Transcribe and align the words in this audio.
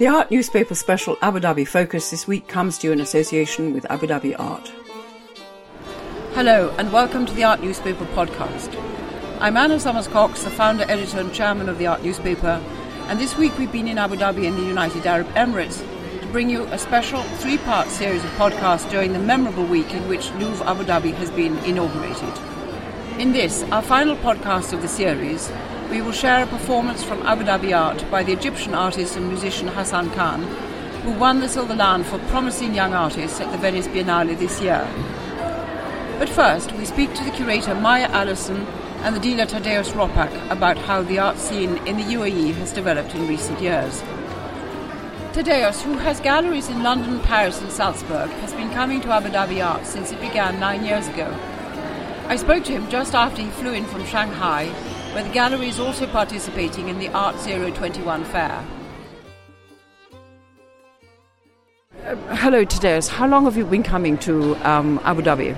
The 0.00 0.08
Art 0.08 0.30
Newspaper 0.30 0.74
Special 0.74 1.18
Abu 1.20 1.40
Dhabi 1.40 1.68
Focus 1.68 2.08
this 2.08 2.26
week 2.26 2.48
comes 2.48 2.78
to 2.78 2.86
you 2.86 2.92
in 2.94 3.02
association 3.02 3.74
with 3.74 3.84
Abu 3.90 4.06
Dhabi 4.06 4.34
Art. 4.38 4.72
Hello, 6.32 6.74
and 6.78 6.90
welcome 6.90 7.26
to 7.26 7.34
the 7.34 7.44
Art 7.44 7.62
Newspaper 7.62 8.06
podcast. 8.06 8.74
I'm 9.40 9.58
Anna 9.58 9.78
Somers 9.78 10.08
Cocks, 10.08 10.42
the 10.42 10.50
founder, 10.50 10.84
editor, 10.88 11.20
and 11.20 11.34
chairman 11.34 11.68
of 11.68 11.76
the 11.76 11.86
Art 11.86 12.02
Newspaper, 12.02 12.64
and 13.08 13.20
this 13.20 13.36
week 13.36 13.58
we've 13.58 13.70
been 13.70 13.88
in 13.88 13.98
Abu 13.98 14.16
Dhabi 14.16 14.44
in 14.44 14.56
the 14.56 14.64
United 14.64 15.04
Arab 15.04 15.26
Emirates 15.34 15.86
to 16.22 16.26
bring 16.28 16.48
you 16.48 16.62
a 16.68 16.78
special 16.78 17.22
three 17.36 17.58
part 17.58 17.88
series 17.88 18.24
of 18.24 18.30
podcasts 18.30 18.90
during 18.90 19.12
the 19.12 19.18
memorable 19.18 19.66
week 19.66 19.92
in 19.92 20.08
which 20.08 20.30
Louvre 20.36 20.66
Abu 20.66 20.84
Dhabi 20.84 21.12
has 21.12 21.30
been 21.30 21.58
inaugurated. 21.58 22.49
In 23.20 23.32
this, 23.32 23.64
our 23.64 23.82
final 23.82 24.16
podcast 24.16 24.72
of 24.72 24.80
the 24.80 24.88
series, 24.88 25.52
we 25.90 26.00
will 26.00 26.10
share 26.10 26.42
a 26.42 26.46
performance 26.46 27.04
from 27.04 27.20
Abu 27.26 27.44
Dhabi 27.44 27.78
Art 27.78 28.10
by 28.10 28.22
the 28.22 28.32
Egyptian 28.32 28.72
artist 28.72 29.14
and 29.14 29.28
musician 29.28 29.68
Hassan 29.68 30.08
Khan, 30.12 30.42
who 31.02 31.12
won 31.12 31.40
the 31.40 31.48
Silver 31.50 31.74
Lion 31.74 32.02
for 32.02 32.18
Promising 32.30 32.74
Young 32.74 32.94
Artists 32.94 33.38
at 33.38 33.52
the 33.52 33.58
Venice 33.58 33.88
Biennale 33.88 34.38
this 34.38 34.62
year. 34.62 34.88
But 36.18 36.30
first, 36.30 36.72
we 36.72 36.86
speak 36.86 37.12
to 37.12 37.22
the 37.22 37.30
curator 37.30 37.74
Maya 37.74 38.08
Allison 38.08 38.66
and 39.02 39.14
the 39.14 39.20
dealer 39.20 39.44
Thaddaeus 39.44 39.92
Ropac 39.92 40.50
about 40.50 40.78
how 40.78 41.02
the 41.02 41.18
art 41.18 41.36
scene 41.36 41.76
in 41.86 41.98
the 41.98 42.14
UAE 42.14 42.54
has 42.54 42.72
developed 42.72 43.14
in 43.14 43.28
recent 43.28 43.60
years. 43.60 44.00
Tadeusz, 45.34 45.82
who 45.82 45.98
has 45.98 46.20
galleries 46.20 46.70
in 46.70 46.82
London, 46.82 47.20
Paris, 47.20 47.60
and 47.60 47.70
Salzburg, 47.70 48.30
has 48.40 48.54
been 48.54 48.70
coming 48.70 49.02
to 49.02 49.10
Abu 49.10 49.28
Dhabi 49.28 49.62
Art 49.62 49.84
since 49.84 50.10
it 50.10 50.22
began 50.22 50.58
nine 50.58 50.86
years 50.86 51.06
ago. 51.06 51.38
I 52.30 52.36
spoke 52.36 52.62
to 52.66 52.72
him 52.72 52.88
just 52.88 53.12
after 53.12 53.42
he 53.42 53.50
flew 53.50 53.72
in 53.72 53.84
from 53.86 54.06
Shanghai 54.06 54.66
where 55.14 55.24
the 55.24 55.30
gallery 55.30 55.66
is 55.66 55.80
also 55.80 56.06
participating 56.06 56.88
in 56.88 57.00
the 57.00 57.08
Art 57.08 57.34
021 57.40 58.24
fair. 58.26 58.64
Uh, 62.04 62.14
hello, 62.36 62.64
Thaddaeus. 62.64 63.08
How 63.08 63.26
long 63.26 63.46
have 63.46 63.56
you 63.56 63.64
been 63.64 63.82
coming 63.82 64.16
to 64.18 64.54
um, 64.64 65.00
Abu 65.02 65.22
Dhabi? 65.22 65.56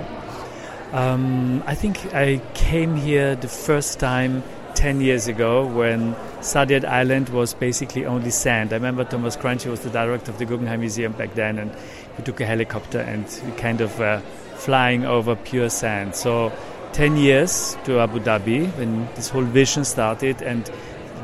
Um, 0.95 1.63
I 1.67 1.75
think 1.75 2.15
I 2.15 2.41
came 2.55 2.97
here 2.97 3.37
the 3.37 3.49
first 3.49 4.01
time 4.01 4.43
10 4.75 5.03
years 5.03 5.29
ago 5.29 5.67
when 5.67 6.15
Saadiyat 6.41 6.87
Island 6.87 7.29
was 7.29 7.53
basically 7.53 8.07
only 8.07 8.31
sand. 8.31 8.73
I 8.73 8.77
remember 8.77 9.05
Thomas 9.05 9.37
Krens 9.37 9.67
was 9.67 9.81
the 9.81 9.91
director 9.91 10.31
of 10.31 10.39
the 10.39 10.47
Guggenheim 10.47 10.81
Museum 10.81 11.13
back 11.13 11.35
then, 11.35 11.59
and 11.59 11.71
we 12.17 12.25
took 12.25 12.41
a 12.41 12.47
helicopter 12.47 13.01
and 13.01 13.27
we 13.45 13.53
kind 13.61 13.83
of 13.83 14.01
uh, 14.01 14.23
flying 14.65 15.05
over 15.05 15.35
pure 15.35 15.69
sand. 15.69 16.15
So 16.15 16.53
10 16.93 17.17
years 17.17 17.77
to 17.85 18.01
Abu 18.01 18.21
Dhabi 18.21 18.67
when 18.79 19.09
this 19.15 19.29
whole 19.29 19.45
vision 19.45 19.85
started, 19.85 20.43
and 20.43 20.71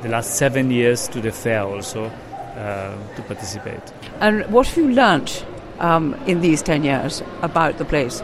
the 0.03 0.09
last 0.09 0.37
seven 0.37 0.71
years 0.71 1.09
to 1.09 1.21
the 1.21 1.31
fair 1.31 1.63
also 1.63 2.05
uh, 2.05 2.97
to 3.17 3.23
participate. 3.23 3.83
And 4.21 4.47
what 4.51 4.67
have 4.67 4.77
you 4.77 4.91
learnt 4.91 5.45
um, 5.79 6.15
in 6.27 6.41
these 6.41 6.63
10 6.63 6.85
years 6.85 7.23
about 7.43 7.79
the 7.79 7.85
place? 7.85 8.23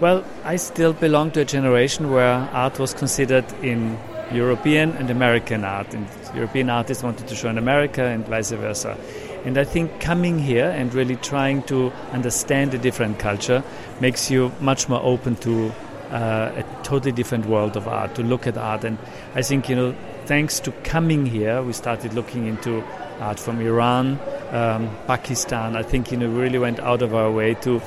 Well, 0.00 0.24
I 0.44 0.56
still 0.56 0.92
belong 0.92 1.30
to 1.32 1.40
a 1.40 1.44
generation 1.44 2.10
where 2.10 2.48
art 2.52 2.78
was 2.78 2.92
considered 2.92 3.44
in 3.62 3.98
European 4.32 4.90
and 4.92 5.10
American 5.10 5.64
art, 5.64 5.94
and 5.94 6.06
European 6.34 6.68
artists 6.68 7.02
wanted 7.02 7.28
to 7.28 7.34
show 7.34 7.48
in 7.48 7.58
America 7.58 8.02
and 8.04 8.26
vice 8.26 8.50
versa. 8.50 8.98
And 9.46 9.56
I 9.56 9.62
think 9.62 10.00
coming 10.00 10.40
here 10.40 10.68
and 10.68 10.92
really 10.92 11.14
trying 11.14 11.62
to 11.64 11.92
understand 12.10 12.74
a 12.74 12.78
different 12.78 13.20
culture 13.20 13.62
makes 14.00 14.28
you 14.28 14.50
much 14.60 14.88
more 14.88 15.00
open 15.00 15.36
to 15.36 15.72
uh, 16.10 16.50
a 16.56 16.64
totally 16.82 17.12
different 17.12 17.46
world 17.46 17.76
of 17.76 17.86
art, 17.86 18.16
to 18.16 18.24
look 18.24 18.48
at 18.48 18.58
art. 18.58 18.82
And 18.82 18.98
I 19.36 19.42
think, 19.42 19.68
you 19.68 19.76
know, 19.76 19.94
thanks 20.24 20.58
to 20.60 20.72
coming 20.82 21.26
here, 21.26 21.62
we 21.62 21.72
started 21.74 22.12
looking 22.12 22.48
into 22.48 22.82
art 23.20 23.38
from 23.38 23.60
Iran, 23.60 24.18
um, 24.50 24.90
Pakistan. 25.06 25.76
I 25.76 25.84
think, 25.84 26.10
you 26.10 26.18
know, 26.18 26.28
we 26.28 26.40
really 26.40 26.58
went 26.58 26.80
out 26.80 27.00
of 27.00 27.14
our 27.14 27.30
way 27.30 27.54
to 27.54 27.80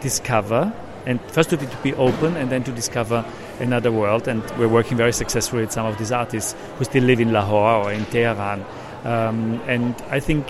discover 0.00 0.72
and 1.06 1.20
first 1.30 1.50
to 1.50 1.56
be 1.84 1.94
open 1.94 2.36
and 2.36 2.50
then 2.50 2.64
to 2.64 2.72
discover 2.72 3.24
another 3.60 3.92
world. 3.92 4.26
And 4.26 4.42
we're 4.58 4.66
working 4.66 4.96
very 4.96 5.12
successfully 5.12 5.62
with 5.62 5.70
some 5.70 5.86
of 5.86 5.98
these 5.98 6.10
artists 6.10 6.56
who 6.78 6.84
still 6.84 7.04
live 7.04 7.20
in 7.20 7.32
Lahore 7.32 7.84
or 7.84 7.92
in 7.92 8.04
Tehran. 8.06 8.64
Um, 9.04 9.60
and 9.68 9.94
I 10.10 10.18
think 10.18 10.48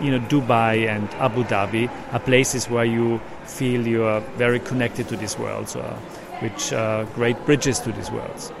you 0.00 0.10
know 0.10 0.20
Dubai 0.20 0.88
and 0.88 1.08
Abu 1.14 1.44
Dhabi 1.44 1.90
are 2.12 2.20
places 2.20 2.68
where 2.68 2.84
you 2.84 3.20
feel 3.44 3.86
you 3.86 4.04
are 4.04 4.20
very 4.36 4.60
connected 4.60 5.08
to 5.08 5.16
this 5.16 5.38
world. 5.38 5.68
So 5.68 5.80
which 6.40 6.72
are 6.72 7.04
great 7.06 7.36
bridges 7.46 7.80
to 7.80 7.92
these 7.92 8.10
worlds. 8.10 8.52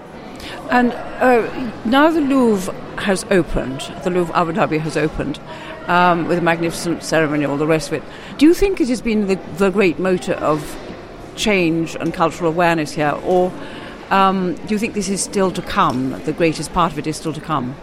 And 0.70 0.92
uh, 0.92 1.72
now 1.84 2.10
the 2.10 2.20
Louvre 2.20 2.72
has 3.00 3.24
opened, 3.30 3.80
the 4.04 4.10
Louvre 4.10 4.34
Abu 4.34 4.52
Dhabi 4.52 4.80
has 4.80 4.96
opened 4.96 5.40
um, 5.86 6.26
with 6.28 6.38
a 6.38 6.42
magnificent 6.42 7.02
ceremony, 7.02 7.44
all 7.44 7.56
the 7.56 7.66
rest 7.66 7.88
of 7.88 7.94
it. 7.94 8.02
Do 8.38 8.46
you 8.46 8.54
think 8.54 8.80
it 8.80 8.88
has 8.88 9.00
been 9.00 9.26
the, 9.26 9.36
the 9.56 9.70
great 9.70 9.98
motor 9.98 10.34
of 10.34 10.76
change 11.36 11.94
and 11.94 12.12
cultural 12.12 12.50
awareness 12.50 12.92
here, 12.92 13.16
or 13.24 13.52
um, 14.10 14.54
do 14.54 14.74
you 14.74 14.78
think 14.78 14.94
this 14.94 15.08
is 15.08 15.22
still 15.22 15.50
to 15.52 15.62
come? 15.62 16.10
The 16.24 16.32
greatest 16.32 16.72
part 16.72 16.92
of 16.92 16.98
it 16.98 17.06
is 17.06 17.16
still 17.16 17.32
to 17.32 17.40
come? 17.40 17.74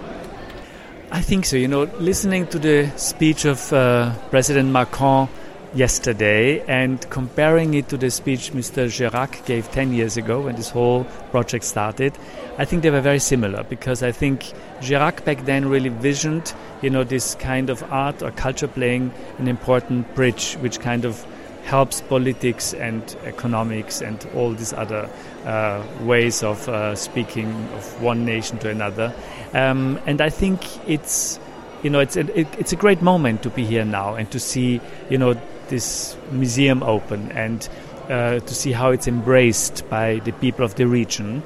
I 1.11 1.21
think 1.21 1.45
so. 1.45 1.55
You 1.55 1.67
know, 1.67 1.83
listening 1.99 2.47
to 2.47 2.59
the 2.59 2.89
speech 2.97 3.45
of 3.45 3.71
uh, 3.71 4.13
President 4.31 4.69
Macron 4.71 5.29
yesterday 5.75 6.61
and 6.67 7.07
comparing 7.09 7.73
it 7.73 7.89
to 7.89 7.97
the 7.97 8.09
speech 8.09 8.53
Mr. 8.53 8.87
Chirac 8.87 9.45
gave 9.45 9.69
10 9.71 9.93
years 9.93 10.17
ago 10.17 10.41
when 10.41 10.55
this 10.55 10.69
whole 10.69 11.03
project 11.31 11.65
started, 11.65 12.17
I 12.57 12.65
think 12.65 12.81
they 12.81 12.89
were 12.89 13.01
very 13.01 13.19
similar 13.19 13.63
because 13.63 14.01
I 14.01 14.11
think 14.11 14.53
Chirac 14.79 15.23
back 15.25 15.45
then 15.45 15.67
really 15.67 15.89
visioned, 15.89 16.53
you 16.81 16.89
know, 16.89 17.03
this 17.03 17.35
kind 17.35 17.69
of 17.69 17.83
art 17.91 18.23
or 18.23 18.31
culture 18.31 18.67
playing 18.67 19.13
an 19.37 19.47
important 19.47 20.13
bridge 20.15 20.55
which 20.55 20.79
kind 20.79 21.05
of 21.05 21.25
helps 21.65 22.01
politics 22.01 22.73
and 22.73 23.17
economics 23.25 24.01
and 24.01 24.25
all 24.35 24.51
these 24.51 24.71
other 24.71 25.09
uh, 25.45 25.83
ways 26.01 26.43
of 26.43 26.69
uh, 26.69 26.95
speaking 26.95 27.49
of 27.73 28.01
one 28.01 28.23
nation 28.23 28.57
to 28.59 28.69
another. 28.69 29.13
Um, 29.53 29.99
and 30.05 30.21
I 30.21 30.29
think 30.29 30.61
it's 30.87 31.39
you 31.83 31.89
know 31.89 31.99
it's 31.99 32.15
a, 32.15 32.39
it, 32.39 32.47
it's 32.57 32.71
a 32.71 32.75
great 32.75 33.01
moment 33.01 33.43
to 33.43 33.49
be 33.49 33.65
here 33.65 33.85
now 33.85 34.15
and 34.15 34.29
to 34.31 34.39
see 34.39 34.79
you 35.09 35.17
know 35.17 35.35
this 35.69 36.15
museum 36.31 36.83
open 36.83 37.31
and 37.31 37.67
uh, 38.09 38.39
to 38.39 38.53
see 38.53 38.71
how 38.71 38.91
it's 38.91 39.07
embraced 39.07 39.89
by 39.89 40.19
the 40.19 40.31
people 40.33 40.63
of 40.63 40.75
the 40.75 40.85
region, 40.85 41.41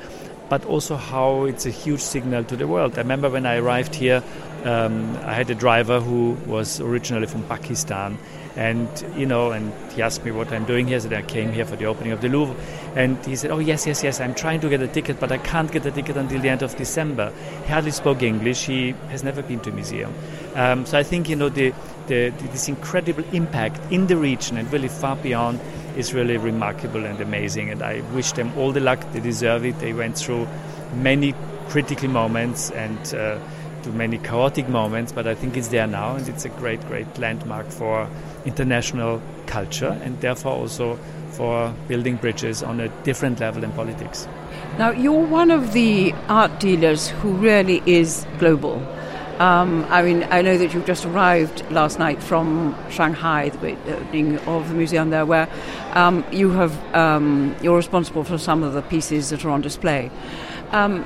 but 0.49 0.65
also 0.65 0.97
how 0.97 1.45
it's 1.45 1.65
a 1.65 1.69
huge 1.69 2.01
signal 2.01 2.43
to 2.43 2.57
the 2.57 2.67
world. 2.67 2.95
I 2.95 3.01
remember 3.01 3.29
when 3.29 3.45
I 3.45 3.57
arrived 3.57 3.95
here, 3.95 4.21
um, 4.65 5.15
I 5.23 5.33
had 5.33 5.49
a 5.49 5.55
driver 5.55 6.01
who 6.01 6.31
was 6.45 6.81
originally 6.81 7.27
from 7.27 7.43
Pakistan, 7.43 8.17
and 8.59 9.05
you 9.15 9.25
know, 9.25 9.51
and 9.51 9.71
he 9.93 10.01
asked 10.01 10.25
me 10.25 10.31
what 10.31 10.51
I'm 10.51 10.65
doing 10.65 10.85
here. 10.85 10.99
So 10.99 11.09
I 11.15 11.21
came 11.21 11.53
here 11.53 11.63
for 11.63 11.77
the 11.77 11.85
opening 11.85 12.11
of 12.11 12.19
the 12.19 12.27
Louvre, 12.27 12.53
and 12.93 13.17
he 13.25 13.37
said, 13.37 13.51
"Oh 13.51 13.59
yes, 13.59 13.87
yes, 13.87 14.03
yes, 14.03 14.19
I'm 14.19 14.35
trying 14.35 14.59
to 14.59 14.69
get 14.69 14.81
a 14.81 14.87
ticket, 14.87 15.17
but 15.17 15.31
I 15.31 15.37
can't 15.37 15.71
get 15.71 15.85
a 15.85 15.91
ticket 15.91 16.17
until 16.17 16.41
the 16.41 16.49
end 16.49 16.61
of 16.61 16.75
December." 16.75 17.31
He 17.63 17.71
hardly 17.71 17.91
spoke 17.91 18.21
English. 18.21 18.65
He 18.65 18.95
has 19.11 19.23
never 19.23 19.41
been 19.41 19.61
to 19.61 19.69
a 19.69 19.73
museum, 19.73 20.13
um, 20.55 20.85
so 20.85 20.97
I 20.97 21.03
think 21.03 21.29
you 21.29 21.37
know 21.37 21.47
the 21.47 21.73
the, 22.07 22.33
this 22.51 22.67
incredible 22.67 23.23
impact 23.31 23.79
in 23.91 24.07
the 24.07 24.17
region 24.17 24.57
and 24.57 24.71
really 24.73 24.89
far 24.89 25.15
beyond 25.15 25.59
is 25.95 26.13
really 26.13 26.37
remarkable 26.37 27.05
and 27.05 27.21
amazing. 27.21 27.69
And 27.69 27.81
I 27.81 28.01
wish 28.13 28.33
them 28.33 28.51
all 28.57 28.73
the 28.73 28.81
luck. 28.81 28.99
They 29.13 29.21
deserve 29.21 29.63
it. 29.63 29.79
They 29.79 29.93
went 29.93 30.17
through 30.17 30.47
many 30.95 31.33
critical 31.69 32.09
moments 32.09 32.71
and 32.71 33.13
uh, 33.13 33.37
to 33.83 33.89
many 33.89 34.17
chaotic 34.17 34.67
moments, 34.69 35.11
but 35.11 35.27
I 35.27 35.35
think 35.35 35.57
it's 35.57 35.69
there 35.69 35.87
now, 35.87 36.15
and 36.15 36.27
it's 36.27 36.45
a 36.45 36.49
great, 36.49 36.81
great 36.87 37.17
landmark 37.17 37.67
for 37.69 38.09
international 38.45 39.21
culture 39.47 39.99
and 40.03 40.19
therefore 40.21 40.53
also 40.53 40.97
for 41.31 41.73
building 41.87 42.15
bridges 42.15 42.63
on 42.63 42.79
a 42.79 42.89
different 43.03 43.39
level 43.39 43.63
in 43.63 43.71
politics. 43.71 44.27
Now, 44.77 44.91
you're 44.91 45.25
one 45.25 45.51
of 45.51 45.73
the 45.73 46.13
art 46.27 46.59
dealers 46.59 47.09
who 47.09 47.33
really 47.33 47.81
is 47.85 48.25
global. 48.39 48.81
Um, 49.39 49.85
I 49.89 50.01
mean, 50.01 50.27
I 50.29 50.41
know 50.41 50.57
that 50.57 50.73
you've 50.73 50.85
just 50.85 51.05
arrived 51.05 51.63
last 51.71 51.97
night 51.97 52.21
from 52.21 52.75
Shanghai, 52.89 53.49
the 53.49 53.71
opening 53.95 54.37
of 54.39 54.67
the 54.67 54.75
museum 54.75 55.11
there, 55.11 55.25
where 55.25 55.47
um, 55.93 56.25
you 56.31 56.49
have 56.51 56.73
um, 56.93 57.55
you're 57.61 57.77
responsible 57.77 58.25
for 58.25 58.37
some 58.37 58.63
of 58.63 58.73
the 58.73 58.81
pieces 58.81 59.29
that 59.29 59.45
are 59.45 59.49
on 59.49 59.61
display. 59.61 60.11
Um, 60.71 61.05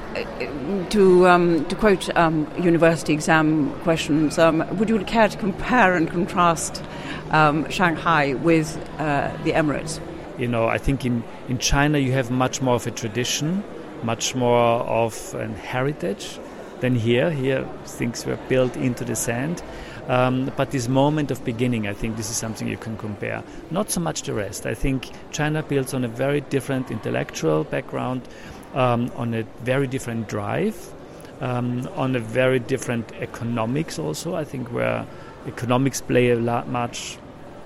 to 0.89 1.27
um, 1.27 1.65
to 1.65 1.75
quote 1.75 2.13
um, 2.17 2.51
university 2.61 3.13
exam 3.13 3.71
questions, 3.81 4.37
would 4.37 4.89
you 4.89 4.99
care 5.05 5.29
to 5.29 5.37
compare 5.37 5.95
and 5.95 6.09
contrast 6.09 6.83
Shanghai 7.31 8.33
with 8.33 8.77
uh, 8.99 9.31
the 9.43 9.51
Emirates? 9.53 10.01
You 10.37 10.47
know, 10.47 10.67
I 10.67 10.79
think 10.79 11.05
in, 11.05 11.23
in 11.47 11.59
China 11.59 11.99
you 11.99 12.11
have 12.11 12.31
much 12.31 12.61
more 12.61 12.75
of 12.75 12.87
a 12.87 12.91
tradition, 12.91 13.63
much 14.01 14.35
more 14.35 14.57
of 14.57 15.33
an 15.35 15.53
heritage 15.55 16.39
than 16.79 16.95
here. 16.95 17.29
Here, 17.29 17.67
things 17.85 18.25
were 18.25 18.37
built 18.49 18.75
into 18.75 19.05
the 19.05 19.15
sand. 19.15 19.61
Um, 20.07 20.51
but 20.57 20.71
this 20.71 20.89
moment 20.89 21.31
of 21.31 21.45
beginning, 21.45 21.87
I 21.87 21.93
think 21.93 22.17
this 22.17 22.29
is 22.29 22.35
something 22.35 22.67
you 22.67 22.77
can 22.77 22.97
compare. 22.97 23.41
Not 23.71 23.89
so 23.89 24.01
much 24.01 24.23
the 24.23 24.33
rest. 24.33 24.65
I 24.65 24.73
think 24.73 25.09
China 25.31 25.63
builds 25.63 25.93
on 25.93 26.03
a 26.03 26.09
very 26.09 26.41
different 26.41 26.91
intellectual 26.91 27.63
background, 27.63 28.27
um, 28.73 29.11
on 29.15 29.33
a 29.33 29.43
very 29.63 29.87
different 29.87 30.27
drive, 30.27 30.93
um, 31.41 31.87
on 31.95 32.15
a 32.15 32.19
very 32.19 32.59
different 32.59 33.11
economics 33.19 33.99
also. 33.99 34.35
I 34.35 34.43
think 34.43 34.71
where 34.71 35.05
economics 35.47 36.01
play 36.01 36.31
a 36.31 36.37
much 36.37 37.17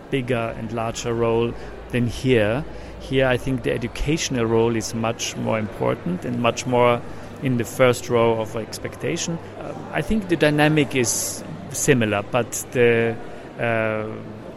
bigger 0.09 0.53
and 0.57 0.71
larger 0.71 1.13
role 1.13 1.53
than 1.91 2.07
here. 2.07 2.63
Here, 2.99 3.27
I 3.27 3.37
think 3.37 3.63
the 3.63 3.71
educational 3.71 4.45
role 4.45 4.75
is 4.75 4.93
much 4.93 5.35
more 5.37 5.59
important 5.59 6.25
and 6.25 6.41
much 6.41 6.65
more 6.65 7.01
in 7.43 7.57
the 7.57 7.63
first 7.63 8.09
row 8.09 8.41
of 8.41 8.55
expectation. 8.55 9.37
Uh, 9.59 9.73
I 9.93 10.01
think 10.01 10.29
the 10.29 10.35
dynamic 10.35 10.95
is 10.95 11.43
similar, 11.69 12.23
but 12.23 12.51
the 12.71 13.15
uh, 13.59 14.07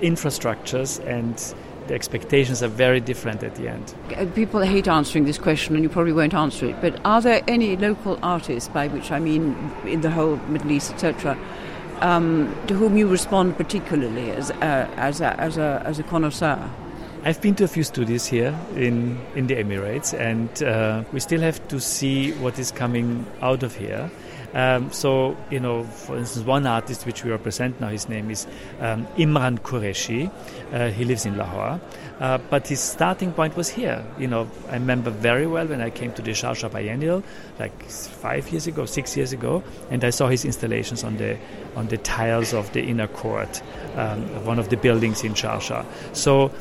infrastructures 0.00 1.04
and 1.06 1.36
the 1.90 1.96
expectations 1.96 2.62
are 2.62 2.68
very 2.68 3.00
different 3.00 3.42
at 3.42 3.56
the 3.56 3.66
end. 3.68 3.94
Uh, 4.16 4.24
people 4.36 4.60
hate 4.60 4.86
answering 4.86 5.24
this 5.24 5.38
question, 5.38 5.74
and 5.74 5.82
you 5.82 5.88
probably 5.88 6.12
won't 6.12 6.34
answer 6.34 6.66
it. 6.66 6.80
But 6.80 7.00
are 7.04 7.20
there 7.20 7.42
any 7.48 7.76
local 7.76 8.16
artists, 8.22 8.68
by 8.68 8.86
which 8.86 9.10
I 9.10 9.18
mean 9.18 9.72
in 9.84 10.00
the 10.00 10.10
whole 10.10 10.36
Middle 10.48 10.70
East, 10.70 10.92
etc., 10.92 11.36
um, 12.00 12.54
to 12.68 12.74
whom 12.74 12.96
you 12.96 13.08
respond 13.08 13.56
particularly 13.56 14.30
as, 14.30 14.52
uh, 14.52 14.88
as, 14.96 15.20
a, 15.20 15.38
as, 15.40 15.58
a, 15.58 15.82
as 15.84 15.98
a 15.98 16.04
connoisseur? 16.04 16.70
I've 17.24 17.42
been 17.42 17.56
to 17.56 17.64
a 17.64 17.68
few 17.68 17.82
studios 17.82 18.24
here 18.24 18.56
in, 18.76 19.20
in 19.34 19.48
the 19.48 19.56
Emirates, 19.56 20.16
and 20.18 20.62
uh, 20.62 21.02
we 21.12 21.18
still 21.18 21.40
have 21.40 21.66
to 21.68 21.80
see 21.80 22.30
what 22.34 22.56
is 22.56 22.70
coming 22.70 23.26
out 23.42 23.64
of 23.64 23.74
here. 23.74 24.08
Um, 24.52 24.92
so, 24.92 25.36
you 25.50 25.60
know, 25.60 25.84
for 25.84 26.16
instance, 26.16 26.44
one 26.44 26.66
artist 26.66 27.06
which 27.06 27.24
we 27.24 27.30
represent 27.30 27.80
now, 27.80 27.88
his 27.88 28.08
name 28.08 28.30
is 28.30 28.46
um, 28.80 29.06
Imran 29.16 29.60
Qureshi. 29.60 30.30
Uh, 30.72 30.90
he 30.90 31.04
lives 31.04 31.26
in 31.26 31.36
Lahore. 31.36 31.80
Uh, 32.20 32.36
but 32.50 32.68
his 32.68 32.80
starting 32.80 33.32
point 33.32 33.56
was 33.56 33.70
here. 33.70 34.04
You 34.18 34.26
know, 34.26 34.50
I 34.68 34.74
remember 34.74 35.10
very 35.10 35.46
well 35.46 35.66
when 35.66 35.80
I 35.80 35.88
came 35.88 36.12
to 36.12 36.22
the 36.22 36.32
Sharjah 36.32 36.70
Biennial, 36.70 37.22
like 37.58 37.82
five 37.88 38.50
years 38.50 38.66
ago, 38.66 38.84
six 38.84 39.16
years 39.16 39.32
ago, 39.32 39.62
and 39.90 40.04
I 40.04 40.10
saw 40.10 40.28
his 40.28 40.44
installations 40.44 41.02
on 41.02 41.16
the 41.16 41.38
on 41.76 41.88
the 41.88 41.96
tiles 41.96 42.52
of 42.52 42.70
the 42.72 42.82
inner 42.82 43.06
court, 43.06 43.62
um, 43.94 44.24
of 44.34 44.46
one 44.46 44.58
of 44.58 44.68
the 44.68 44.76
buildings 44.76 45.24
in 45.24 45.32
Sharjah. 45.32 45.86
So, 46.14 46.52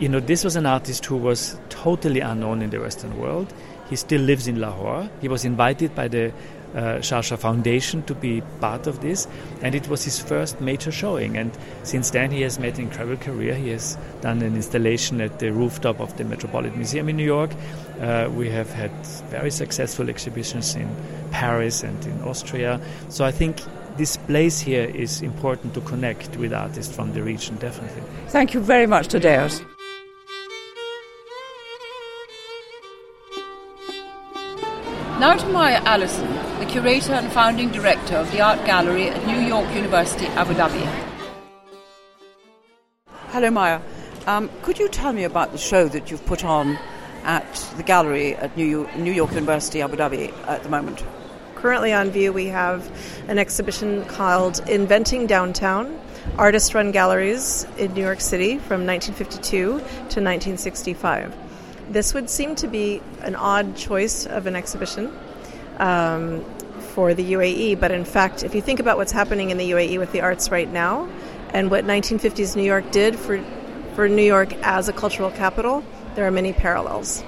you 0.00 0.08
know, 0.08 0.18
this 0.18 0.42
was 0.42 0.56
an 0.56 0.66
artist 0.66 1.06
who 1.06 1.16
was 1.16 1.56
totally 1.68 2.18
unknown 2.18 2.60
in 2.60 2.70
the 2.70 2.80
Western 2.80 3.16
world. 3.16 3.52
He 3.90 3.96
still 3.96 4.20
lives 4.22 4.48
in 4.48 4.60
Lahore. 4.60 5.08
He 5.20 5.28
was 5.28 5.44
invited 5.44 5.94
by 5.94 6.08
the 6.08 6.32
uh, 6.74 6.98
Sharjah 6.98 7.38
Foundation 7.38 8.02
to 8.04 8.14
be 8.14 8.42
part 8.60 8.86
of 8.86 9.00
this, 9.00 9.26
and 9.62 9.74
it 9.74 9.88
was 9.88 10.04
his 10.04 10.20
first 10.20 10.60
major 10.60 10.92
showing. 10.92 11.36
And 11.36 11.50
since 11.82 12.10
then, 12.10 12.30
he 12.30 12.42
has 12.42 12.58
made 12.58 12.74
an 12.74 12.82
incredible 12.82 13.16
career. 13.16 13.54
He 13.54 13.70
has 13.70 13.96
done 14.20 14.42
an 14.42 14.54
installation 14.54 15.20
at 15.20 15.38
the 15.38 15.52
rooftop 15.52 16.00
of 16.00 16.16
the 16.16 16.24
Metropolitan 16.24 16.76
Museum 16.76 17.08
in 17.08 17.16
New 17.16 17.24
York. 17.24 17.50
Uh, 18.00 18.30
we 18.34 18.48
have 18.50 18.70
had 18.70 18.90
very 19.30 19.50
successful 19.50 20.08
exhibitions 20.08 20.74
in 20.74 20.88
Paris 21.30 21.82
and 21.82 22.04
in 22.06 22.22
Austria. 22.22 22.80
So 23.08 23.24
I 23.24 23.30
think 23.30 23.60
this 23.96 24.16
place 24.16 24.60
here 24.60 24.84
is 24.84 25.20
important 25.20 25.74
to 25.74 25.80
connect 25.82 26.36
with 26.36 26.52
artists 26.54 26.94
from 26.94 27.12
the 27.12 27.22
region, 27.22 27.56
definitely. 27.56 28.02
Thank 28.28 28.54
you 28.54 28.60
very 28.60 28.86
much, 28.86 29.08
Thaddaeus. 29.08 29.60
Now 35.20 35.36
to 35.36 35.46
Maya 35.48 35.82
Allison, 35.84 36.32
the 36.59 36.59
curator 36.70 37.14
and 37.14 37.32
founding 37.32 37.68
director 37.72 38.14
of 38.14 38.30
the 38.30 38.40
Art 38.40 38.64
Gallery 38.64 39.08
at 39.08 39.26
New 39.26 39.40
York 39.40 39.68
University, 39.74 40.26
Abu 40.26 40.54
Dhabi. 40.54 40.86
Hello, 43.30 43.50
Maya. 43.50 43.80
Um, 44.28 44.48
could 44.62 44.78
you 44.78 44.88
tell 44.88 45.12
me 45.12 45.24
about 45.24 45.50
the 45.50 45.58
show 45.58 45.88
that 45.88 46.12
you've 46.12 46.24
put 46.26 46.44
on 46.44 46.78
at 47.24 47.52
the 47.76 47.82
gallery 47.82 48.36
at 48.36 48.56
New 48.56 48.64
York, 48.64 48.96
New 48.96 49.10
York 49.10 49.32
University, 49.32 49.82
Abu 49.82 49.96
Dhabi 49.96 50.32
at 50.46 50.62
the 50.62 50.68
moment? 50.68 51.04
Currently 51.56 51.92
on 51.92 52.12
view, 52.12 52.32
we 52.32 52.46
have 52.46 52.88
an 53.26 53.40
exhibition 53.40 54.04
called 54.04 54.60
Inventing 54.68 55.26
Downtown 55.26 56.00
Artist 56.38 56.72
Run 56.72 56.92
Galleries 56.92 57.66
in 57.78 57.94
New 57.94 58.02
York 58.02 58.20
City 58.20 58.58
from 58.58 58.86
1952 58.86 59.50
to 59.50 59.76
1965. 59.80 61.34
This 61.90 62.14
would 62.14 62.30
seem 62.30 62.54
to 62.54 62.68
be 62.68 63.02
an 63.22 63.34
odd 63.34 63.76
choice 63.76 64.24
of 64.24 64.46
an 64.46 64.54
exhibition 64.54 65.12
um, 65.80 66.44
for 66.94 67.14
the 67.14 67.32
UAE, 67.32 67.80
but 67.80 67.90
in 67.90 68.04
fact, 68.04 68.42
if 68.42 68.54
you 68.54 68.60
think 68.60 68.80
about 68.80 68.96
what's 68.96 69.12
happening 69.12 69.50
in 69.50 69.58
the 69.58 69.70
UAE 69.70 69.98
with 69.98 70.12
the 70.12 70.20
arts 70.20 70.50
right 70.50 70.70
now 70.70 71.08
and 71.54 71.70
what 71.70 71.84
1950s 71.84 72.56
New 72.56 72.62
York 72.74 72.90
did 72.90 73.16
for, 73.16 73.42
for 73.94 74.08
New 74.08 74.24
York 74.24 74.52
as 74.62 74.88
a 74.88 74.92
cultural 74.92 75.30
capital, 75.30 75.84
there 76.14 76.26
are 76.26 76.30
many 76.30 76.52
parallels. 76.52 77.24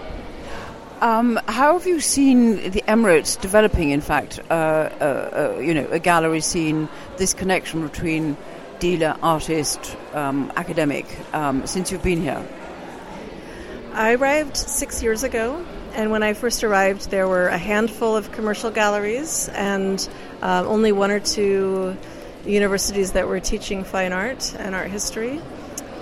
Um, 1.00 1.40
how 1.48 1.72
have 1.78 1.86
you 1.86 1.98
seen 1.98 2.70
the 2.70 2.82
Emirates 2.86 3.40
developing? 3.40 3.90
In 3.90 4.00
fact, 4.00 4.38
uh, 4.50 4.52
uh, 4.52 5.54
uh, 5.56 5.60
you 5.60 5.74
know, 5.74 5.88
a 5.90 5.98
gallery 5.98 6.40
scene, 6.40 6.88
this 7.16 7.34
connection 7.34 7.82
between 7.82 8.36
dealer, 8.78 9.16
artist, 9.22 9.96
um, 10.12 10.52
academic, 10.56 11.06
um, 11.34 11.66
since 11.66 11.90
you've 11.90 12.04
been 12.04 12.20
here. 12.20 12.46
I 13.94 14.14
arrived 14.14 14.56
six 14.56 15.02
years 15.02 15.24
ago, 15.24 15.64
and 15.94 16.10
when 16.10 16.22
I 16.22 16.32
first 16.32 16.64
arrived, 16.64 17.10
there 17.10 17.28
were 17.28 17.48
a 17.48 17.58
handful 17.58 18.16
of 18.16 18.32
commercial 18.32 18.70
galleries 18.70 19.48
and 19.50 20.08
uh, 20.42 20.64
only 20.66 20.92
one 20.92 21.10
or 21.10 21.20
two 21.20 21.96
universities 22.46 23.12
that 23.12 23.28
were 23.28 23.40
teaching 23.40 23.84
fine 23.84 24.12
art 24.12 24.54
and 24.58 24.74
art 24.74 24.90
history. 24.90 25.40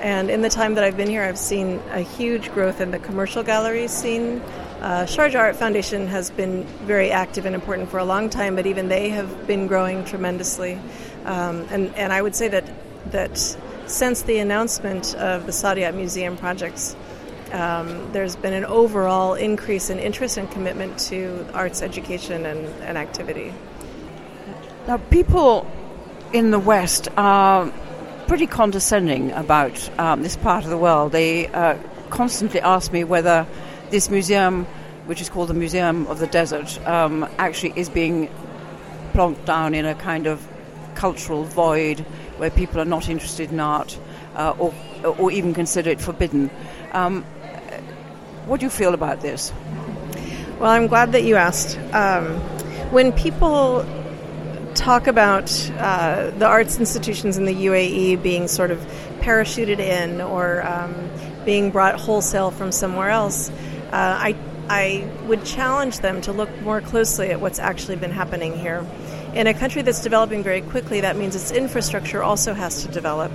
And 0.00 0.30
in 0.30 0.40
the 0.40 0.48
time 0.48 0.74
that 0.74 0.84
I've 0.84 0.96
been 0.96 1.08
here, 1.08 1.22
I've 1.22 1.38
seen 1.38 1.80
a 1.90 2.00
huge 2.00 2.50
growth 2.52 2.80
in 2.80 2.90
the 2.90 2.98
commercial 2.98 3.42
gallery 3.42 3.86
scene. 3.86 4.40
Uh, 4.80 5.04
Sharjah 5.04 5.38
Art 5.38 5.56
Foundation 5.56 6.06
has 6.06 6.30
been 6.30 6.64
very 6.86 7.10
active 7.10 7.44
and 7.44 7.54
important 7.54 7.90
for 7.90 7.98
a 7.98 8.04
long 8.04 8.30
time, 8.30 8.56
but 8.56 8.66
even 8.66 8.88
they 8.88 9.10
have 9.10 9.46
been 9.46 9.66
growing 9.66 10.04
tremendously. 10.06 10.80
Um, 11.26 11.66
and, 11.70 11.94
and 11.96 12.12
I 12.14 12.22
would 12.22 12.34
say 12.34 12.48
that, 12.48 12.64
that 13.10 13.36
since 13.86 14.22
the 14.22 14.38
announcement 14.38 15.14
of 15.16 15.44
the 15.44 15.52
Saadiyat 15.52 15.94
Museum 15.94 16.38
projects, 16.38 16.96
um, 17.52 18.12
there's 18.12 18.36
been 18.36 18.52
an 18.52 18.64
overall 18.64 19.34
increase 19.34 19.90
in 19.90 19.98
interest 19.98 20.36
and 20.36 20.50
commitment 20.50 20.98
to 20.98 21.46
arts 21.54 21.82
education 21.82 22.46
and, 22.46 22.66
and 22.82 22.96
activity. 22.96 23.52
Now, 24.86 24.96
people 24.96 25.70
in 26.32 26.50
the 26.50 26.58
West 26.58 27.08
are 27.16 27.72
pretty 28.26 28.46
condescending 28.46 29.32
about 29.32 29.98
um, 29.98 30.22
this 30.22 30.36
part 30.36 30.64
of 30.64 30.70
the 30.70 30.78
world. 30.78 31.12
They 31.12 31.48
uh, 31.48 31.76
constantly 32.10 32.60
ask 32.60 32.92
me 32.92 33.04
whether 33.04 33.46
this 33.90 34.08
museum, 34.08 34.64
which 35.06 35.20
is 35.20 35.28
called 35.28 35.48
the 35.48 35.54
Museum 35.54 36.06
of 36.06 36.18
the 36.18 36.26
Desert, 36.28 36.78
um, 36.86 37.28
actually 37.38 37.72
is 37.76 37.88
being 37.88 38.28
plonked 39.12 39.44
down 39.44 39.74
in 39.74 39.84
a 39.84 39.94
kind 39.94 40.26
of 40.26 40.46
cultural 40.94 41.44
void 41.44 42.00
where 42.36 42.50
people 42.50 42.80
are 42.80 42.84
not 42.84 43.08
interested 43.08 43.50
in 43.50 43.60
art 43.60 43.98
uh, 44.36 44.54
or, 44.58 44.72
or 45.18 45.30
even 45.32 45.52
consider 45.52 45.90
it 45.90 46.00
forbidden. 46.00 46.50
Um, 46.92 47.24
what 48.46 48.60
do 48.60 48.66
you 48.66 48.70
feel 48.70 48.94
about 48.94 49.20
this? 49.20 49.52
Well, 50.58 50.70
I'm 50.70 50.88
glad 50.88 51.12
that 51.12 51.24
you 51.24 51.36
asked. 51.36 51.78
Um, 51.94 52.38
when 52.90 53.12
people 53.12 53.86
talk 54.74 55.06
about 55.06 55.50
uh, 55.78 56.30
the 56.30 56.46
arts 56.46 56.78
institutions 56.78 57.36
in 57.36 57.44
the 57.44 57.54
UAE 57.54 58.22
being 58.22 58.48
sort 58.48 58.70
of 58.70 58.78
parachuted 59.20 59.78
in 59.78 60.20
or 60.20 60.66
um, 60.66 61.10
being 61.44 61.70
brought 61.70 61.98
wholesale 61.98 62.50
from 62.50 62.72
somewhere 62.72 63.10
else, 63.10 63.50
uh, 63.50 63.54
I, 63.92 64.36
I 64.68 65.08
would 65.26 65.44
challenge 65.44 66.00
them 66.00 66.20
to 66.22 66.32
look 66.32 66.50
more 66.62 66.80
closely 66.80 67.30
at 67.30 67.40
what's 67.40 67.58
actually 67.58 67.96
been 67.96 68.12
happening 68.12 68.56
here. 68.56 68.86
In 69.34 69.46
a 69.46 69.54
country 69.54 69.82
that's 69.82 70.02
developing 70.02 70.42
very 70.42 70.60
quickly, 70.60 71.00
that 71.02 71.16
means 71.16 71.36
its 71.36 71.52
infrastructure 71.52 72.22
also 72.22 72.52
has 72.52 72.82
to 72.84 72.88
develop. 72.88 73.32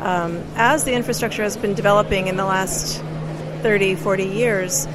Um, 0.00 0.44
as 0.54 0.84
the 0.84 0.92
infrastructure 0.92 1.42
has 1.42 1.56
been 1.56 1.74
developing 1.74 2.28
in 2.28 2.36
the 2.36 2.44
last 2.44 3.02
30, 3.62 3.96
40 3.96 4.24
years, 4.24 4.88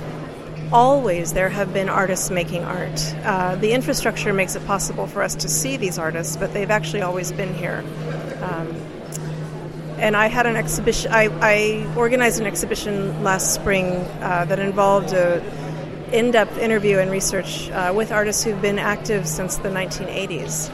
always 0.72 1.34
there 1.34 1.50
have 1.50 1.72
been 1.74 1.88
artists 1.88 2.30
making 2.30 2.64
art. 2.64 3.16
Uh, 3.24 3.56
the 3.56 3.72
infrastructure 3.72 4.34
makes 4.34 4.56
it 4.56 4.66
possible 4.66 5.08
for 5.08 5.22
us 5.22 5.36
to 5.36 5.48
see 5.48 5.78
these 5.78 6.00
artists, 6.00 6.36
but 6.36 6.54
they've 6.54 6.72
actually 6.72 7.02
always 7.02 7.32
been 7.32 7.54
here. 7.54 7.84
Um, 8.42 8.76
and 10.00 10.18
I 10.18 10.28
had 10.28 10.46
an 10.48 10.56
exhibition. 10.56 11.12
I, 11.14 11.30
I, 11.42 11.96
organized 11.96 12.42
an 12.42 12.48
exhibition 12.48 13.24
last 13.24 13.54
spring 13.54 13.86
uh, 14.22 14.46
that 14.46 14.60
involved 14.60 15.14
a 15.14 15.42
in-depth 16.12 16.58
interview 16.58 16.98
and 17.00 17.10
research 17.10 17.70
uh, 17.70 17.94
with 17.96 18.12
artists 18.12 18.44
who've 18.44 18.62
been 18.62 18.80
active 18.80 19.28
since 19.28 19.58
the 19.58 19.70
1980s, 19.70 20.70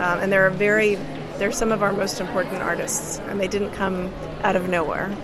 um, 0.00 0.20
and 0.20 0.32
they're 0.32 0.50
very 0.50 0.96
they're 1.38 1.52
some 1.52 1.72
of 1.72 1.82
our 1.82 1.92
most 1.92 2.20
important 2.20 2.62
artists, 2.62 3.18
and 3.20 3.40
they 3.40 3.48
didn't 3.48 3.72
come 3.72 4.12
out 4.42 4.56
of 4.56 4.68
nowhere. 4.68 5.14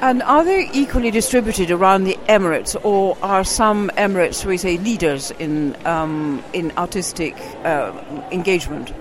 And 0.00 0.22
are 0.22 0.44
they 0.44 0.70
equally 0.72 1.10
distributed 1.10 1.70
around 1.70 2.04
the 2.04 2.16
Emirates, 2.28 2.76
or 2.84 3.18
are 3.20 3.42
some 3.42 3.90
Emirates, 3.96 4.44
we 4.44 4.56
say, 4.56 4.78
leaders 4.78 5.32
in 5.32 5.76
um, 5.86 6.42
in 6.52 6.72
artistic 6.76 7.36
uh, 7.64 7.92
engagement? 8.30 8.92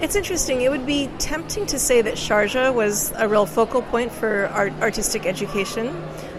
It's 0.00 0.16
interesting. 0.16 0.62
It 0.62 0.70
would 0.70 0.86
be 0.86 1.08
tempting 1.18 1.66
to 1.66 1.78
say 1.78 2.02
that 2.02 2.14
Sharjah 2.14 2.74
was 2.74 3.12
a 3.16 3.28
real 3.28 3.46
focal 3.46 3.82
point 3.82 4.12
for 4.12 4.46
art, 4.46 4.72
artistic 4.80 5.26
education 5.26 5.88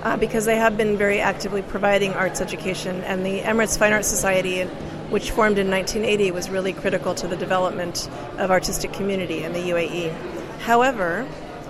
uh, 0.03 0.17
because 0.17 0.45
they 0.45 0.55
have 0.55 0.77
been 0.77 0.97
very 0.97 1.19
actively 1.19 1.61
providing 1.61 2.13
arts 2.13 2.41
education, 2.41 3.01
and 3.03 3.25
the 3.25 3.41
Emirates 3.41 3.77
Fine 3.77 3.93
Arts 3.93 4.07
Society 4.07 4.67
which 5.09 5.31
formed 5.31 5.57
in 5.59 5.69
1980, 5.69 6.31
was 6.31 6.49
really 6.49 6.73
critical 6.73 7.13
to 7.15 7.27
the 7.27 7.35
development 7.35 8.09
of 8.37 8.49
artistic 8.49 8.91
community 8.93 9.43
in 9.43 9.53
the 9.53 9.59
UAE. 9.59 10.11
However, 10.61 11.27